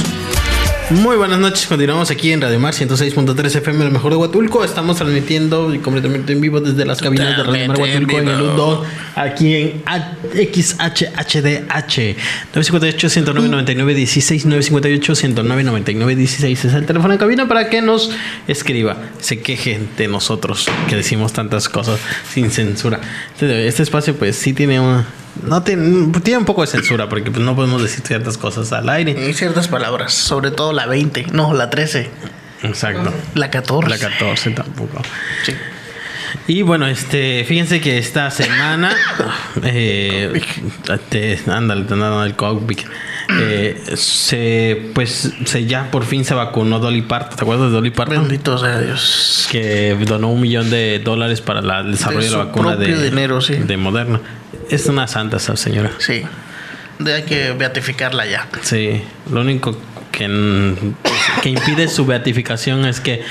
[0.91, 4.63] Muy buenas noches, continuamos aquí en Radio Mar 106.3 FM, lo mejor de Huatulco.
[4.63, 8.29] Estamos transmitiendo y completamente en vivo desde las cabinas de Radio Mar en Huatulco en
[8.29, 8.85] el vivo.
[8.85, 9.83] U2, aquí en
[10.53, 11.97] XHHDH
[12.53, 17.81] 958 109 99 16 958 109 99 16 es el teléfono en cabina para que
[17.81, 18.11] nos
[18.47, 21.99] escriba, se queje de nosotros que decimos tantas cosas
[22.31, 23.01] sin censura.
[23.33, 25.07] Este, este espacio pues sí tiene una
[25.43, 28.89] no tiene, tiene un poco de censura porque pues no podemos decir ciertas cosas al
[28.89, 29.29] aire.
[29.29, 32.09] Y ciertas palabras, sobre todo la 20, no, la 13,
[32.63, 33.13] Exacto.
[33.35, 33.89] la 14.
[33.91, 35.03] La 14 tampoco.
[35.45, 35.53] Sí.
[36.47, 38.93] Y bueno, este, fíjense que esta semana,
[39.63, 40.41] eh,
[41.09, 42.79] te, ándale, te andan dando el COVID.
[43.41, 47.37] Eh, se, pues, se ya por fin se vacunó Dolly Parton.
[47.37, 48.19] ¿Te acuerdas de Dolly Parton?
[48.21, 49.49] Bendito sea Dios.
[49.51, 53.05] Que donó un millón de dólares para la- el desarrollo De de, la vacuna de,
[53.11, 53.55] dinero, sí.
[53.55, 54.21] de Moderna.
[54.71, 55.91] Es una santa esa señora.
[55.99, 56.23] Sí.
[56.99, 58.47] De hay que beatificarla ya.
[58.63, 59.77] Sí, lo único
[60.13, 60.77] que, n-
[61.43, 63.25] que impide su beatificación es que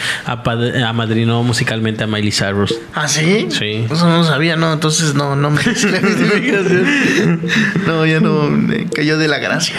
[0.85, 2.75] amadrinó musicalmente a Miley Cyrus.
[2.93, 3.47] ¿Ah, sí?
[3.51, 3.85] Sí.
[3.89, 4.73] Eso no sabía, no.
[4.73, 7.41] Entonces no, no me hice la beatificación.
[7.87, 9.75] No, ya no me cayó de la gracia.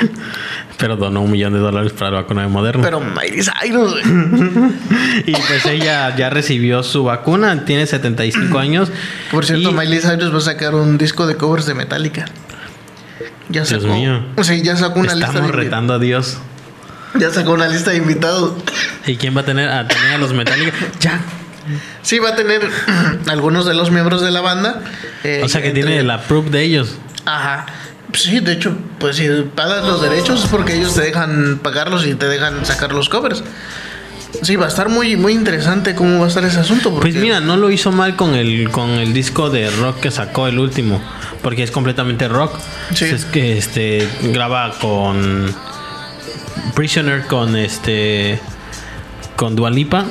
[0.79, 2.83] Pero donó un millón de dólares para la vacuna de Moderna.
[2.83, 4.05] Pero Miley Cyrus, güey.
[5.27, 8.91] y pues ella ya recibió su vacuna, tiene 75 años.
[9.31, 12.25] Por cierto, Y- Miley Cyrus va a sacar un disco de covers de Metallica.
[13.49, 13.95] Ya Dios sacó.
[13.95, 14.23] mío.
[14.43, 16.39] Sí, ya sacó una lista Estamos retando a Dios.
[17.19, 18.55] Ya sacó una lista de invitados.
[19.07, 20.73] ¿Y quién va a tener a tener a los Metallica?
[20.99, 21.21] Ya.
[22.03, 22.69] Sí, va a tener
[23.29, 24.81] algunos de los miembros de la banda.
[25.23, 26.97] eh, O sea que entre- tiene la proof de ellos.
[27.27, 27.67] Ajá.
[28.15, 32.15] Sí, de hecho, pues si pagas los derechos es porque ellos te dejan pagarlos y
[32.15, 33.43] te dejan sacar los covers.
[34.43, 36.91] Sí, va a estar muy, muy interesante cómo va a estar ese asunto.
[36.91, 40.11] Porque, Pues mira, no lo hizo mal con el con el disco de rock que
[40.11, 41.01] sacó el último,
[41.43, 42.59] porque es completamente rock.
[42.95, 43.05] Sí.
[43.05, 45.55] Es que este graba con
[46.75, 48.41] Prisoner con este
[49.37, 50.05] con Dualipa.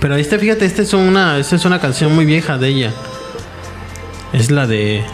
[0.00, 2.92] Pero este, fíjate, esta es una esta es una canción muy vieja de ella.
[4.32, 5.04] Es la de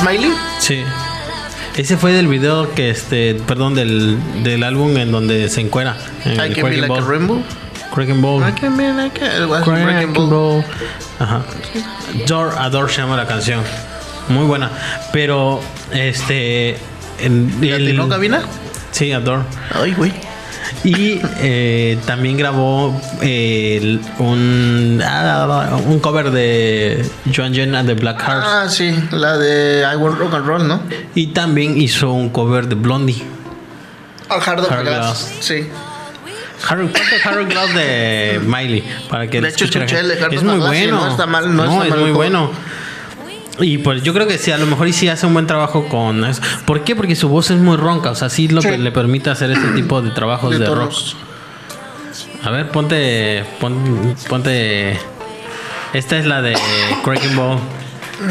[0.00, 0.32] Smiley.
[0.60, 0.82] Sí.
[1.76, 5.96] Ese fue del video que este, perdón, del, del álbum en donde se encuera.
[6.24, 7.06] En I el can be like a Ball.
[7.08, 7.42] rainbow.
[7.94, 8.48] Cracking Ball.
[8.48, 10.28] I can be like a was Cracking Breaking Ball.
[10.28, 10.64] Ball.
[11.20, 11.42] Ajá.
[12.24, 13.60] Adore, Adore se llama la canción.
[14.28, 14.70] Muy buena.
[15.12, 15.60] Pero,
[15.92, 16.76] este.
[17.20, 18.42] En, ¿Le el- cabina?
[18.90, 19.42] Sí, Adore.
[19.74, 20.12] Ay, güey.
[20.84, 27.04] Y eh, también grabó eh, un, ah, un cover de
[27.34, 28.46] Joan Jett and the Black Hearts.
[28.48, 30.82] Ah, sí, la de I Want Rock and Roll, ¿no?
[31.14, 33.22] Y también hizo un cover de Blondie.
[34.28, 34.98] Ah, Hard of Hard Glass.
[34.98, 35.32] Glass.
[35.40, 35.68] Sí.
[36.68, 40.14] Harold, Harold Glass de Miley para que De hecho, escuché el de.
[40.14, 42.50] Harold es muy Glass bueno no está mal, no está es mal muy bueno
[43.60, 45.86] y pues yo creo que sí a lo mejor y sí hace un buen trabajo
[45.88, 46.40] con eso.
[46.64, 46.94] ¿por qué?
[46.96, 48.76] porque su voz es muy ronca o sea sí lo Sí.
[48.76, 50.92] le permite hacer este tipo de trabajos De de, rock
[52.44, 54.98] a ver ponte pon- ponte
[55.92, 56.54] esta es la de
[57.04, 57.58] Cracking Ball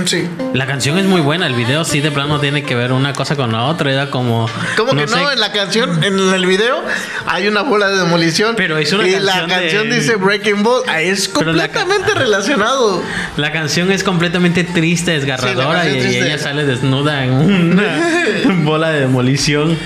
[0.06, 0.28] Sí.
[0.54, 3.36] la canción es muy buena el video sí de plano tiene que ver una cosa
[3.36, 5.32] con la otra era como ¿Cómo que no?
[5.32, 6.84] En la canción, en el video,
[7.26, 8.56] hay una bola de demolición.
[8.58, 10.84] Pero es una Y la canción de- canción dice Breaking Ball.
[10.88, 13.02] Ah, Es la completamente relacionado.
[13.38, 18.00] La canción es completamente triste, desgarradora Sí, y, canción ella sale desnuda en una
[18.64, 19.78] bola de demolición.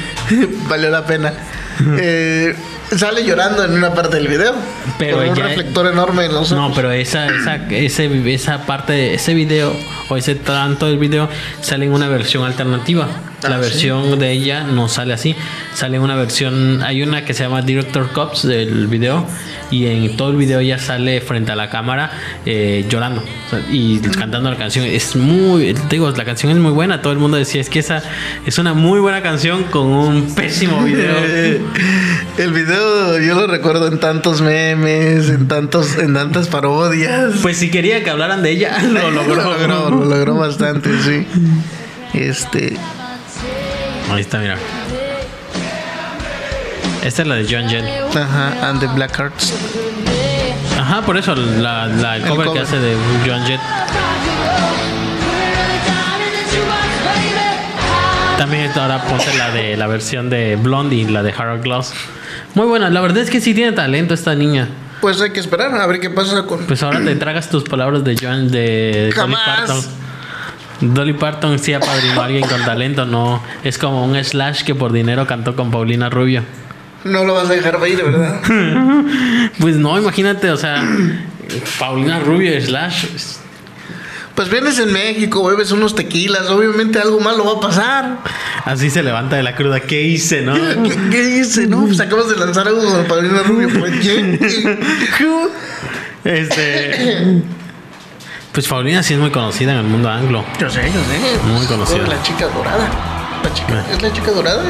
[0.67, 1.33] Valió la pena.
[1.99, 2.55] Eh,
[2.97, 4.53] sale llorando en una parte del video.
[4.97, 6.69] Pero con un reflector enorme en los ojos.
[6.69, 9.73] No, pero esa, esa, ese, esa parte, de ese video
[10.09, 11.29] o ese tanto del video
[11.61, 13.07] sale en una versión alternativa.
[13.43, 13.61] La Ah, ¿sí?
[13.61, 15.35] versión de ella no sale así.
[15.73, 19.25] Sale en una versión, hay una que se llama Director Cups del video
[19.71, 22.11] y en todo el video ella sale frente a la cámara
[22.45, 23.23] eh, llorando
[23.71, 24.85] y cantando la canción.
[24.85, 27.01] Es muy, te digo, la canción es muy buena.
[27.01, 28.03] Todo el mundo decía, es que esa
[28.45, 31.15] es una muy buena canción con un pésimo video.
[32.37, 32.80] El video
[33.19, 37.35] yo lo recuerdo en tantos memes, en tantos, en tantas parodias.
[37.41, 39.35] Pues si quería que hablaran de ella, lo logró.
[39.35, 41.25] lo logró, lo logró bastante, sí.
[42.13, 42.77] Este,
[44.11, 44.57] Ahí está, mira.
[47.03, 47.85] Esta es la de John Jett.
[48.15, 49.53] ajá, and the Black Hearts.
[50.79, 53.59] Ajá, por eso la, la- el El cover, que hace de John Jett.
[58.37, 61.93] También ahora ponte la de la versión de Blondie, la de Harold Gloss.
[62.53, 64.67] Muy buena, la verdad es que sí tiene talento esta niña.
[65.01, 66.65] Pues hay que esperar a ver qué pasa con.
[66.65, 69.33] Pues ahora te tragas tus palabras de John de Dolly.
[69.33, 69.81] Parton.
[70.81, 73.41] Dolly Parton sí apadrinó a alguien con talento, no.
[73.63, 76.43] Es como un Slash que por dinero cantó con Paulina Rubio.
[77.03, 78.41] No lo vas a dejar ir, ¿verdad?
[79.59, 80.83] Pues no, imagínate, o sea,
[81.79, 83.05] Paulina Rubio Slash.
[84.35, 88.17] Pues vienes en México, bebes unos tequilas, obviamente algo malo va a pasar.
[88.65, 89.81] Así se levanta de la cruda.
[89.81, 90.53] ¿Qué hice, no?
[90.53, 91.67] ¿Qué, qué dice?
[91.67, 93.69] No, pues acabas de lanzar algo con Paulina Rubio.
[93.79, 94.39] Pues, ¿qué?
[96.23, 97.41] Este.
[98.51, 100.43] Pues Paulina sí es muy conocida en el mundo anglo.
[100.59, 101.47] Yo sé, yo sé.
[101.47, 102.05] Muy conocida.
[102.05, 102.89] La chica dorada.
[103.43, 104.63] La chica, ¿Es la chica dorada?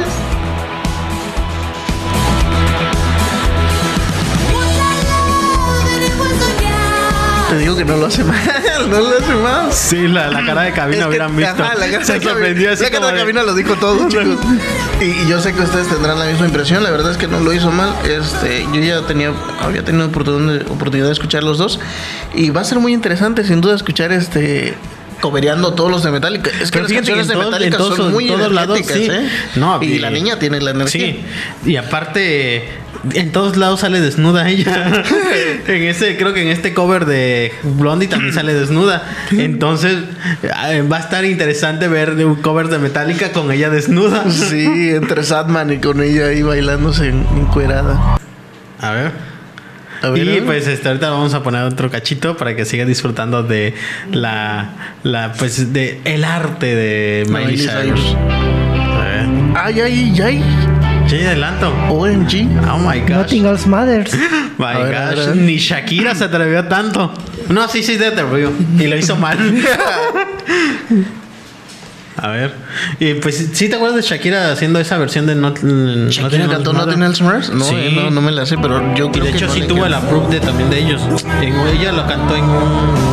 [7.52, 8.38] Te digo que no lo hace mal,
[8.90, 9.72] no lo hace mal.
[9.72, 11.52] Sí, la, la cara de cabina Es que- hubieran visto.
[11.52, 14.08] ajá, la cara se de cabina- sorprendió así la cara de cabina lo dijo todo.
[15.00, 16.82] Y, y yo sé que ustedes tendrán la misma impresión.
[16.84, 17.92] La verdad es que no lo hizo mal.
[18.04, 21.80] Este, yo ya tenía, había tenido oportunidad, oportunidad de escuchar los dos.
[22.34, 24.74] Y va a ser muy interesante, sin duda, escuchar este.
[25.20, 26.50] Cobereando todos los de Metallica.
[26.60, 28.36] Es que Pero las que canciones en de todo- Metallica en todos- son muy en
[28.38, 29.08] todos lados, sí.
[29.10, 29.28] ¿eh?
[29.56, 31.06] No, y y- la niña tiene la energía.
[31.06, 31.24] Sí.
[31.64, 32.68] Y aparte,
[33.14, 35.02] en todos lados sale desnuda ella.
[35.66, 39.02] en ese, creo que en este cover de Blondie también sale desnuda.
[39.32, 39.96] Entonces,
[40.42, 44.30] eh, va a estar interesante ver un cover de Metallica con ella desnuda.
[44.30, 48.18] Sí, entre Sadman y con ella ahí bailándose en- encuerada.
[48.80, 49.12] A ver.
[50.02, 53.74] Ver, y pues este, ahorita vamos a poner otro cachito para que siga disfrutando de
[54.10, 54.70] la,
[55.04, 58.16] la pues de el arte de Miley Cyrus.
[59.54, 60.44] Ay, ay, ay.
[61.12, 61.68] Sí, adelanto.
[61.90, 62.48] OMG.
[62.72, 63.10] Oh my gosh.
[63.10, 64.14] Nothing else matters.
[64.58, 65.34] My ver, gosh.
[65.36, 67.12] Ni Shakira se atrevió tanto.
[67.50, 68.50] No, sí, sí, se atrevió.
[68.78, 69.36] Y lo hizo mal.
[72.16, 72.54] A ver.
[72.98, 75.58] Y pues, ¿sí te acuerdas de Shakira haciendo esa versión de Not,
[76.08, 77.50] ¿Shakira cantó Nothing Else Matters?
[77.50, 77.74] No, Sí.
[77.76, 79.60] eh, no, no me la sé, pero yo Y creo de que hecho no sí
[79.60, 81.02] le tuvo el approve de, también de ellos.
[81.42, 83.11] En- ella lo cantó en un...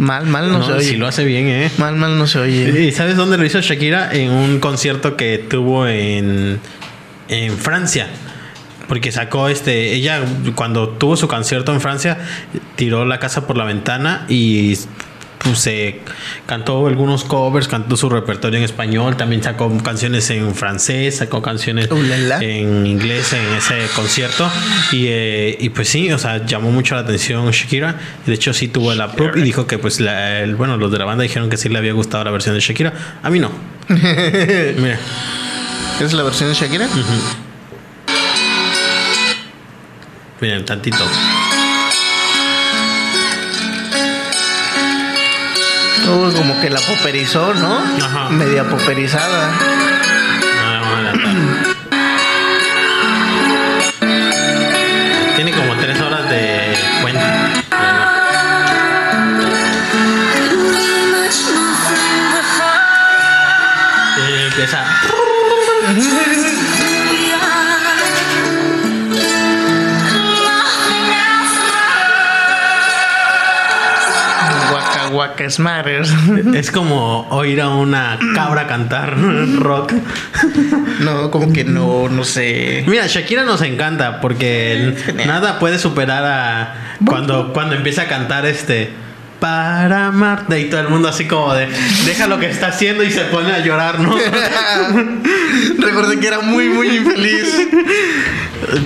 [0.00, 0.84] Mal, mal no, se oye.
[0.84, 1.70] Si lo hace bien, ¿eh?
[1.76, 2.86] Mal, mal no se oye.
[2.86, 4.10] ¿Y sabes dónde lo hizo Shakira?
[4.14, 6.58] En un concierto que tuvo en,
[7.28, 8.06] en Francia.
[8.88, 9.92] Porque sacó este.
[9.92, 10.22] Ella,
[10.54, 12.16] cuando tuvo su concierto en Francia,
[12.76, 14.78] tiró la casa por la ventana y
[15.42, 16.00] pues se
[16.46, 21.90] cantó algunos covers, cantó su repertorio en español, también sacó canciones en francés, sacó canciones
[21.90, 22.38] Uh, la, la.
[22.44, 24.50] en inglés en ese concierto
[24.92, 27.96] y, eh, y pues sí, o sea, llamó mucho la atención Shakira.
[28.26, 30.98] De hecho sí tuvo el approve y dijo que pues la- el- bueno, los de
[30.98, 32.92] la banda dijeron que sí le había gustado la versión de Shakira.
[33.22, 33.50] A mí no.
[33.88, 34.98] Mira.
[36.00, 36.86] ¿Es la versión de Shakira?
[40.40, 41.04] Miren, tantito.
[46.36, 47.78] Como que la poperizó, ¿no?
[47.78, 48.30] Ajá.
[48.30, 49.79] Media poperizada.
[75.40, 76.12] Waka Smatters.
[76.54, 79.16] Es como oír a una cabra cantar
[79.58, 79.92] rock.
[81.00, 82.84] no, como que no, no sé.
[82.86, 84.94] Mira, Shakira nos encanta porque
[85.26, 88.90] nada puede superar a cuando, cuando empieza a cantar este
[89.40, 91.66] para amarte y todo el mundo así como de
[92.04, 94.14] deja lo que está haciendo y se pone a llorar, ¿no?
[95.78, 97.68] Recordé que era muy, muy infeliz.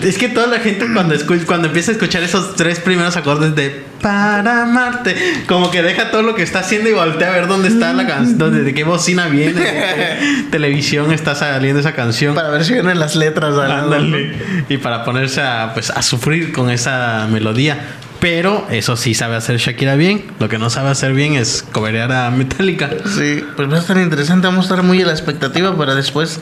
[0.02, 3.54] Es que toda la gente cuando escu- cuando empieza a escuchar esos tres primeros acordes
[3.54, 7.46] de para amarte, como que deja todo lo que está haciendo y voltea a ver
[7.48, 12.34] dónde está la canción, de qué bocina viene, de qué televisión está saliendo esa canción.
[12.34, 13.54] Para ver si vienen las letras.
[13.58, 14.34] Ándale.
[14.68, 17.78] Y para ponerse a, pues, a sufrir con esa melodía.
[18.24, 20.24] Pero eso sí sabe hacer Shakira bien.
[20.40, 22.88] Lo que no sabe hacer bien es coberear a Metallica.
[23.04, 24.46] Sí, pues va a estar interesante.
[24.46, 26.40] Vamos a estar muy a la expectativa para después.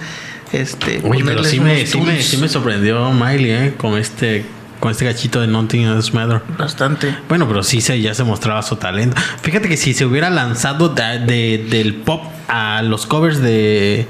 [0.52, 2.24] Este, Oye, pero sí me, unos sí, me, tunes.
[2.28, 3.74] sí me sorprendió Miley, ¿eh?
[3.76, 4.44] Con este,
[4.78, 6.40] con este gachito de Nothing Else Matter.
[6.56, 7.16] Bastante.
[7.28, 9.16] Bueno, pero sí se, ya se mostraba su talento.
[9.42, 14.06] Fíjate que si se hubiera lanzado de- de- del pop a los covers de.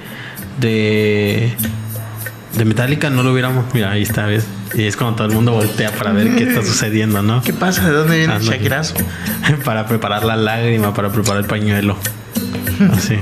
[0.61, 1.55] de.
[2.55, 3.65] de Metallica, no lo hubiéramos.
[3.73, 4.45] Mira, ahí está, ¿ves?
[4.75, 7.43] Y es cuando todo el mundo voltea para ver qué está sucediendo, ¿no?
[7.43, 7.87] ¿Qué pasa?
[7.87, 8.57] ¿De dónde viene el Ándale.
[8.57, 8.95] Shakirazo?
[9.65, 11.97] para preparar la lágrima, para preparar el pañuelo.
[12.93, 13.19] Así.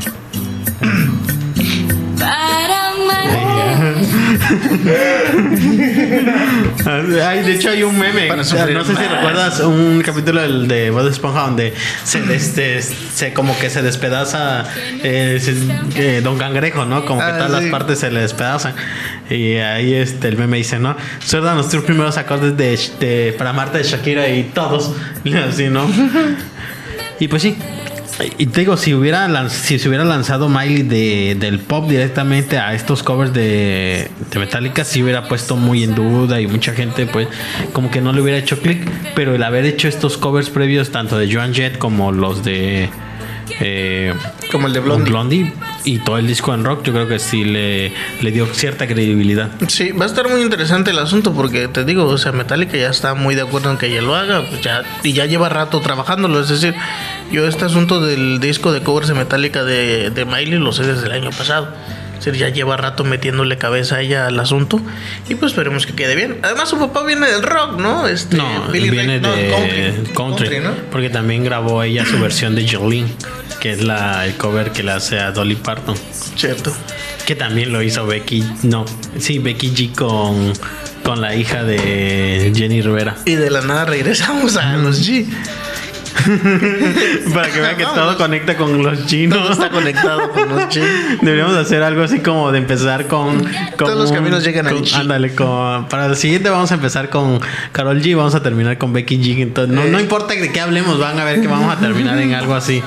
[7.24, 8.26] Ay, de hecho hay un meme.
[8.26, 8.56] Para no sé
[8.96, 13.82] si recuerdas un capítulo del- de Bob Esponja donde se, este, se como que se
[13.82, 14.64] despedaza
[15.02, 15.54] eh, se-
[15.96, 17.04] eh, Don Cangrejo, ¿no?
[17.04, 17.62] Como que Ah, todas sí.
[17.62, 18.74] las partes se le despedazan.
[19.28, 20.96] Y ahí este el meme dice, ¿no?
[21.24, 24.92] Suelta los tres primeros acordes de, de para Marta de Shakira y todos.
[25.24, 25.86] Y así, ¿no?
[27.18, 27.56] Y pues sí.
[28.38, 32.74] Y te digo, si hubiera si se hubiera lanzado Miley de, del pop directamente a
[32.74, 37.28] estos covers de, de Metallica, sí hubiera puesto muy en duda y mucha gente pues
[37.72, 38.88] como que no le hubiera hecho clic.
[39.14, 42.90] Pero el haber hecho estos covers previos, tanto de Joan Jett como los de
[43.58, 44.14] eh,
[44.52, 45.10] Como el de Blondie.
[45.10, 45.52] Blondie
[45.84, 49.50] y todo el disco en rock, yo creo que sí le, le dio cierta credibilidad.
[49.68, 52.90] Sí, va a estar muy interesante el asunto porque te digo, o sea, Metallica ya
[52.90, 55.80] está muy de acuerdo en que ella lo haga, pues ya, y ya lleva rato
[55.80, 56.40] trabajándolo.
[56.40, 56.74] Es decir,
[57.30, 61.06] yo este asunto del disco de covers de Metallica de, de Miley lo sé desde
[61.06, 61.68] el año pasado.
[62.18, 64.78] Es decir, ya lleva rato metiéndole cabeza a ella al asunto
[65.30, 66.38] y pues esperemos que quede bien.
[66.42, 68.06] Además, su papá viene del rock, ¿no?
[68.06, 70.72] Este, No, Billy viene Ray- no, de country, country, ¿no?
[70.92, 73.08] porque también grabó ella su versión de Jolene,
[73.58, 75.94] que es la el cover que le hace a Dolly Parton,
[76.36, 76.74] Cierto.
[77.24, 78.84] que también lo hizo Becky, no,
[79.18, 80.52] sí Becky G con
[81.02, 85.24] con la hija de Jenny Rivera, Y de la nada regresamos a los G.
[87.34, 89.50] para que vean que todo conecta con los Todo chinos.
[89.50, 90.82] está conectado con los G.
[91.22, 94.84] Deberíamos hacer algo así como de empezar con, con Todos los caminos llegan al con-
[94.84, 94.94] G.
[94.94, 97.40] Ándale, con, para el siguiente vamos a empezar con
[97.72, 99.40] Carol G y vamos a terminar con Becky G.
[99.42, 99.90] Entonces, no, Eh.
[99.90, 102.82] no importa de qué hablemos, van a ver que vamos a terminar en algo así.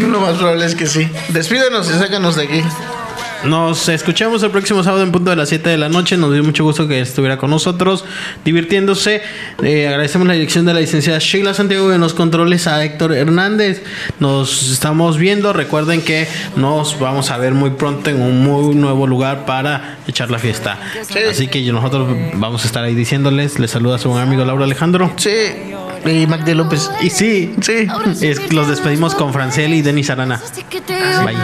[0.00, 1.08] Lo más probable es que sí.
[1.28, 2.62] Despídenos y sácanos de aquí.
[3.46, 6.16] Nos escuchamos el próximo sábado en punto de las 7 de la noche.
[6.16, 8.04] Nos dio mucho gusto que estuviera con nosotros,
[8.44, 9.22] divirtiéndose.
[9.62, 13.82] Eh, agradecemos la dirección de la licenciada Sheila Santiago en los controles a Héctor Hernández.
[14.18, 15.52] Nos estamos viendo.
[15.52, 16.26] Recuerden que
[16.56, 20.78] nos vamos a ver muy pronto en un muy nuevo lugar para echar la fiesta.
[21.30, 23.58] Así que nosotros vamos a estar ahí diciéndoles.
[23.58, 25.12] Les saluda su buen amigo Laura Alejandro.
[25.16, 25.30] Sí.
[26.06, 26.90] Y Mac de López.
[27.02, 27.86] Y sí, Sí.
[28.20, 30.40] es- los despedimos con Franceli y Denis Arana.
[31.24, 31.34] Bye.